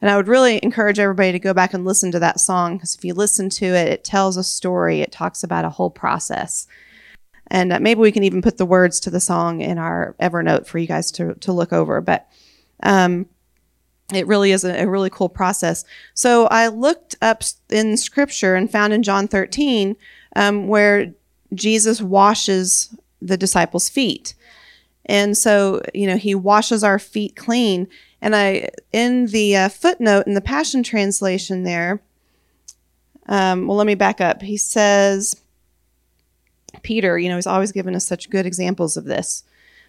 [0.00, 2.94] And I would really encourage everybody to go back and listen to that song because
[2.94, 5.00] if you listen to it, it tells a story.
[5.00, 6.66] It talks about a whole process.
[7.50, 10.66] And uh, maybe we can even put the words to the song in our Evernote
[10.66, 12.00] for you guys to, to look over.
[12.00, 12.28] But
[12.82, 13.26] um,
[14.14, 15.84] it really is a, a, really cool process.
[16.14, 19.96] So I looked up in scripture and found in John 13
[20.36, 21.12] um, where
[21.54, 24.34] Jesus washes the disciples' feet.
[25.06, 27.88] And so, you know, he washes our feet clean.
[28.22, 32.00] And I, in the uh, footnote in the Passion Translation there,
[33.26, 34.42] Um, well, let me back up.
[34.42, 35.36] He says,
[36.82, 39.44] Peter, you know, he's always given us such good examples of this.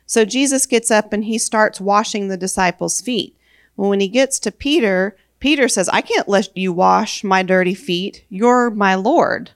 [0.05, 3.37] So Jesus gets up and he starts washing the disciples' feet.
[3.77, 7.73] Well, when he gets to Peter, Peter says, I can't let you wash my dirty
[7.73, 8.25] feet.
[8.29, 9.51] You're my Lord.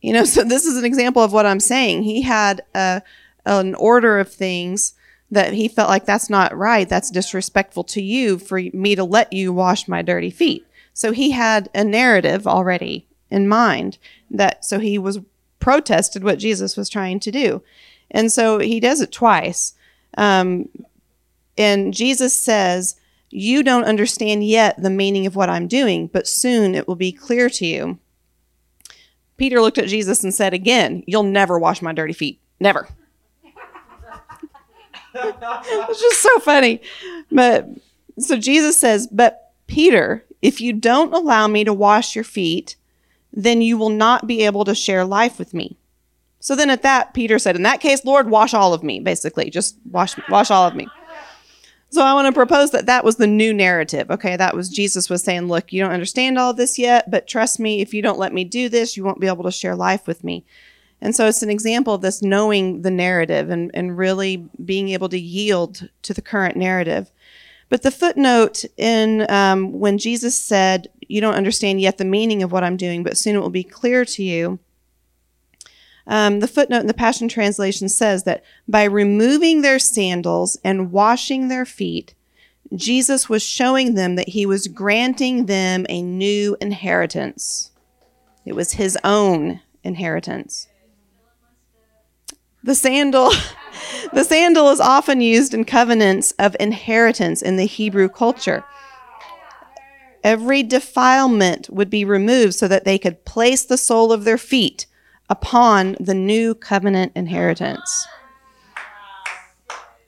[0.00, 2.02] You know, so this is an example of what I'm saying.
[2.02, 3.02] He had a,
[3.44, 4.94] an order of things
[5.30, 6.88] that he felt like that's not right.
[6.88, 10.66] That's disrespectful to you for me to let you wash my dirty feet.
[10.92, 13.98] So he had a narrative already in mind
[14.30, 15.18] that so he was
[15.64, 17.62] protested what Jesus was trying to do.
[18.10, 19.72] And so he does it twice.
[20.18, 20.68] Um,
[21.56, 22.96] and Jesus says,
[23.30, 27.12] You don't understand yet the meaning of what I'm doing, but soon it will be
[27.12, 27.98] clear to you.
[29.38, 32.38] Peter looked at Jesus and said again, You'll never wash my dirty feet.
[32.60, 32.86] Never.
[35.14, 36.82] it's just so funny.
[37.32, 37.70] But
[38.18, 42.76] so Jesus says, But Peter, if you don't allow me to wash your feet,
[43.34, 45.76] then you will not be able to share life with me.
[46.40, 49.50] So then at that, Peter said, In that case, Lord, wash all of me, basically.
[49.50, 50.86] Just wash, wash all of me.
[51.90, 54.10] So I want to propose that that was the new narrative.
[54.10, 57.58] Okay, that was Jesus was saying, Look, you don't understand all this yet, but trust
[57.58, 60.06] me, if you don't let me do this, you won't be able to share life
[60.06, 60.44] with me.
[61.00, 65.08] And so it's an example of this knowing the narrative and, and really being able
[65.10, 67.10] to yield to the current narrative.
[67.68, 72.52] But the footnote in um, when Jesus said, You don't understand yet the meaning of
[72.52, 74.58] what I'm doing, but soon it will be clear to you.
[76.06, 81.48] Um, the footnote in the Passion Translation says that by removing their sandals and washing
[81.48, 82.14] their feet,
[82.74, 87.70] Jesus was showing them that he was granting them a new inheritance.
[88.44, 90.68] It was his own inheritance.
[92.62, 93.30] The sandal,
[94.12, 98.64] the sandal is often used in covenants of inheritance in the Hebrew culture.
[100.24, 104.86] Every defilement would be removed so that they could place the sole of their feet
[105.28, 108.06] upon the new covenant inheritance.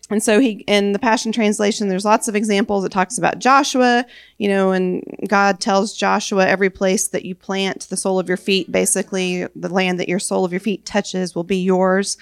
[0.09, 2.85] And so he in the Passion Translation, there's lots of examples.
[2.85, 4.07] It talks about Joshua,
[4.39, 8.37] you know, and God tells Joshua every place that you plant the sole of your
[8.37, 12.17] feet, basically the land that your sole of your feet touches will be yours.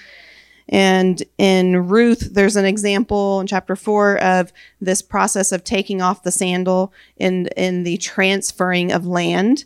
[0.69, 4.51] And in Ruth, there's an example in chapter four of
[4.81, 9.65] this process of taking off the sandal in in the transferring of land.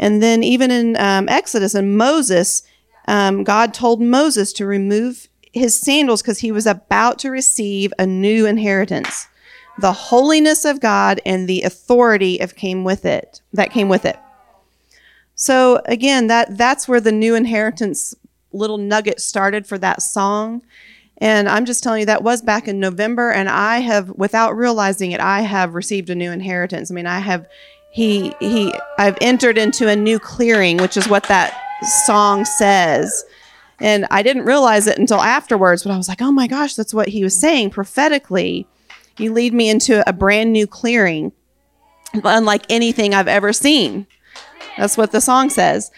[0.00, 2.64] And then even in um, Exodus and Moses,
[3.06, 8.06] um, God told Moses to remove his sandals because he was about to receive a
[8.06, 9.28] new inheritance.
[9.78, 13.40] The holiness of God and the authority of came with it.
[13.52, 14.18] That came with it.
[15.36, 18.14] So again, that that's where the new inheritance
[18.54, 20.62] little nugget started for that song.
[21.18, 25.12] And I'm just telling you, that was back in November, and I have, without realizing
[25.12, 26.90] it, I have received a new inheritance.
[26.90, 27.46] I mean, I have,
[27.92, 31.56] he, he, I've entered into a new clearing, which is what that
[32.04, 33.24] song says.
[33.80, 36.94] And I didn't realize it until afterwards, but I was like, oh my gosh, that's
[36.94, 38.66] what he was saying prophetically.
[39.16, 41.30] You lead me into a brand new clearing,
[42.12, 44.08] unlike anything I've ever seen.
[44.76, 45.92] That's what the song says.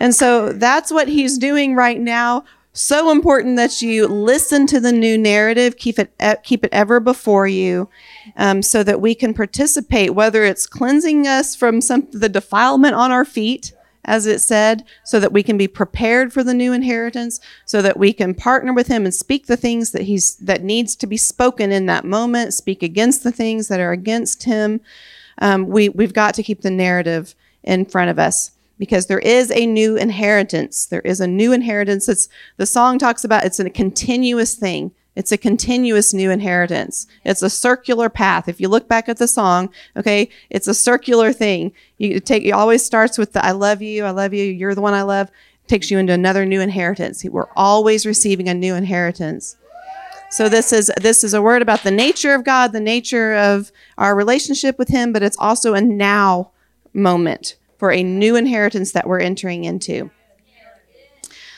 [0.00, 2.44] And so that's what he's doing right now.
[2.72, 7.46] So important that you listen to the new narrative, keep it keep it ever before
[7.46, 7.88] you,
[8.36, 10.14] um, so that we can participate.
[10.14, 13.72] Whether it's cleansing us from some the defilement on our feet,
[14.04, 17.98] as it said, so that we can be prepared for the new inheritance, so that
[17.98, 21.16] we can partner with him and speak the things that he's that needs to be
[21.16, 24.80] spoken in that moment, speak against the things that are against him.
[25.38, 27.34] Um, we we've got to keep the narrative
[27.64, 30.86] in front of us because there is a new inheritance.
[30.86, 32.08] There is a new inheritance.
[32.08, 34.92] It's the song talks about it's a continuous thing.
[35.14, 37.06] It's a continuous new inheritance.
[37.22, 38.48] It's a circular path.
[38.48, 39.68] If you look back at the song,
[39.98, 41.72] okay, it's a circular thing.
[41.98, 44.80] You take it always starts with the I love you, I love you, you're the
[44.80, 45.30] one I love,
[45.66, 47.22] takes you into another new inheritance.
[47.22, 49.58] We're always receiving a new inheritance.
[50.30, 53.72] So this is this is a word about the nature of God, the nature of
[53.98, 56.52] our relationship with him, but it's also a now
[56.94, 60.10] moment for a new inheritance that we're entering into.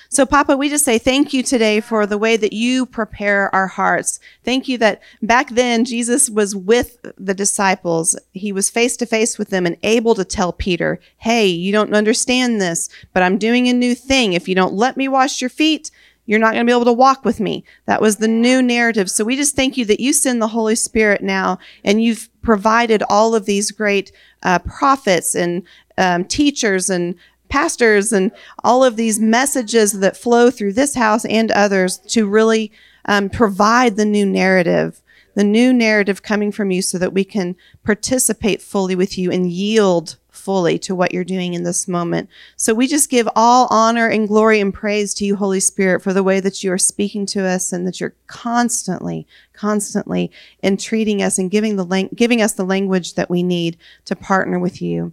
[0.09, 3.67] So, Papa, we just say thank you today for the way that you prepare our
[3.67, 4.21] hearts.
[4.45, 8.17] Thank you that back then Jesus was with the disciples.
[8.33, 11.95] He was face to face with them and able to tell Peter, Hey, you don't
[11.95, 14.35] understand this, but I'm doing a new thing.
[14.35, 15.91] If you don't let me wash your feet,
[16.27, 17.65] you're not going to be able to walk with me.
[17.87, 19.11] That was the new narrative.
[19.11, 23.03] So we just thank you that you send the Holy Spirit now and you've provided
[23.09, 24.13] all of these great
[24.43, 25.63] uh, prophets and
[25.99, 27.15] um, teachers and
[27.49, 28.33] pastors and
[28.65, 32.73] all of these messages that flow through this house and others to really
[33.05, 35.03] um, provide the new narrative
[35.35, 39.51] the new narrative coming from you so that we can participate fully with you and
[39.51, 42.29] yield fully to what you're doing in this moment.
[42.57, 46.13] So we just give all honor and glory and praise to you, Holy Spirit, for
[46.13, 50.33] the way that you are speaking to us and that you're constantly, constantly
[50.63, 53.77] entreating us and giving the lang- giving us the language that we need
[54.07, 55.13] to partner with you.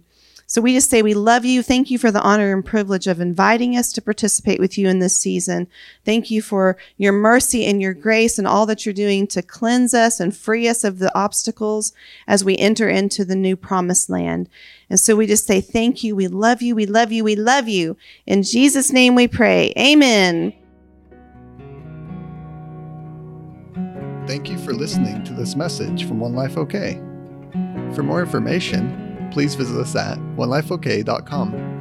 [0.50, 1.62] So we just say we love you.
[1.62, 4.98] Thank you for the honor and privilege of inviting us to participate with you in
[4.98, 5.68] this season.
[6.04, 9.94] Thank you for your mercy and your grace and all that you're doing to cleanse
[9.94, 11.92] us and free us of the obstacles
[12.26, 14.48] as we enter into the new promised land.
[14.88, 16.16] And so we just say thank you.
[16.16, 16.74] We love you.
[16.74, 17.22] We love you.
[17.22, 17.96] We love you.
[18.26, 19.72] In Jesus' name we pray.
[19.78, 20.52] Amen.
[24.26, 26.94] Thank you for listening to this message from One Life OK.
[27.94, 31.79] For more information, please visit us at onelifeok.com.